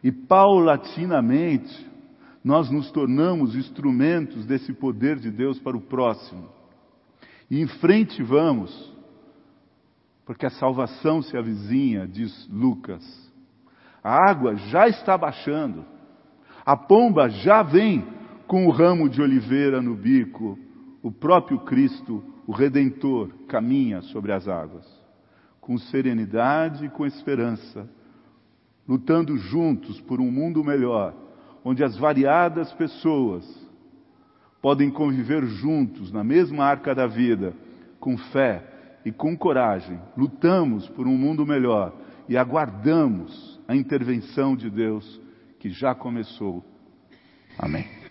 E 0.04 0.12
paulatinamente, 0.12 1.90
nós 2.44 2.70
nos 2.70 2.90
tornamos 2.90 3.54
instrumentos 3.54 4.44
desse 4.44 4.72
poder 4.72 5.18
de 5.18 5.30
Deus 5.30 5.58
para 5.60 5.76
o 5.76 5.80
próximo. 5.80 6.48
E 7.50 7.60
em 7.60 7.66
frente 7.66 8.22
vamos, 8.22 8.92
porque 10.24 10.46
a 10.46 10.50
salvação 10.50 11.22
se 11.22 11.36
avizinha, 11.36 12.06
diz 12.06 12.48
Lucas. 12.50 13.02
A 14.02 14.28
água 14.28 14.56
já 14.56 14.88
está 14.88 15.16
baixando, 15.16 15.84
a 16.64 16.76
pomba 16.76 17.28
já 17.28 17.62
vem 17.62 18.04
com 18.46 18.66
o 18.66 18.70
ramo 18.70 19.08
de 19.08 19.22
oliveira 19.22 19.80
no 19.80 19.94
bico, 19.94 20.58
o 21.02 21.12
próprio 21.12 21.60
Cristo, 21.60 22.24
o 22.46 22.52
Redentor, 22.52 23.30
caminha 23.48 24.02
sobre 24.02 24.32
as 24.32 24.48
águas, 24.48 24.86
com 25.60 25.78
serenidade 25.78 26.86
e 26.86 26.88
com 26.88 27.06
esperança, 27.06 27.88
lutando 28.86 29.36
juntos 29.36 30.00
por 30.00 30.20
um 30.20 30.30
mundo 30.30 30.64
melhor, 30.64 31.14
onde 31.64 31.84
as 31.84 31.96
variadas 31.96 32.72
pessoas 32.72 33.44
podem 34.60 34.90
conviver 34.90 35.44
juntos 35.46 36.12
na 36.12 36.22
mesma 36.22 36.64
arca 36.64 36.94
da 36.94 37.06
vida, 37.06 37.54
com 37.98 38.16
fé, 38.16 38.72
e 39.04 39.10
com 39.10 39.36
coragem 39.36 40.00
lutamos 40.16 40.88
por 40.90 41.06
um 41.06 41.16
mundo 41.16 41.44
melhor 41.46 41.92
e 42.28 42.36
aguardamos 42.36 43.60
a 43.66 43.74
intervenção 43.74 44.56
de 44.56 44.70
Deus 44.70 45.20
que 45.58 45.70
já 45.70 45.94
começou. 45.94 46.64
Amém. 47.58 48.01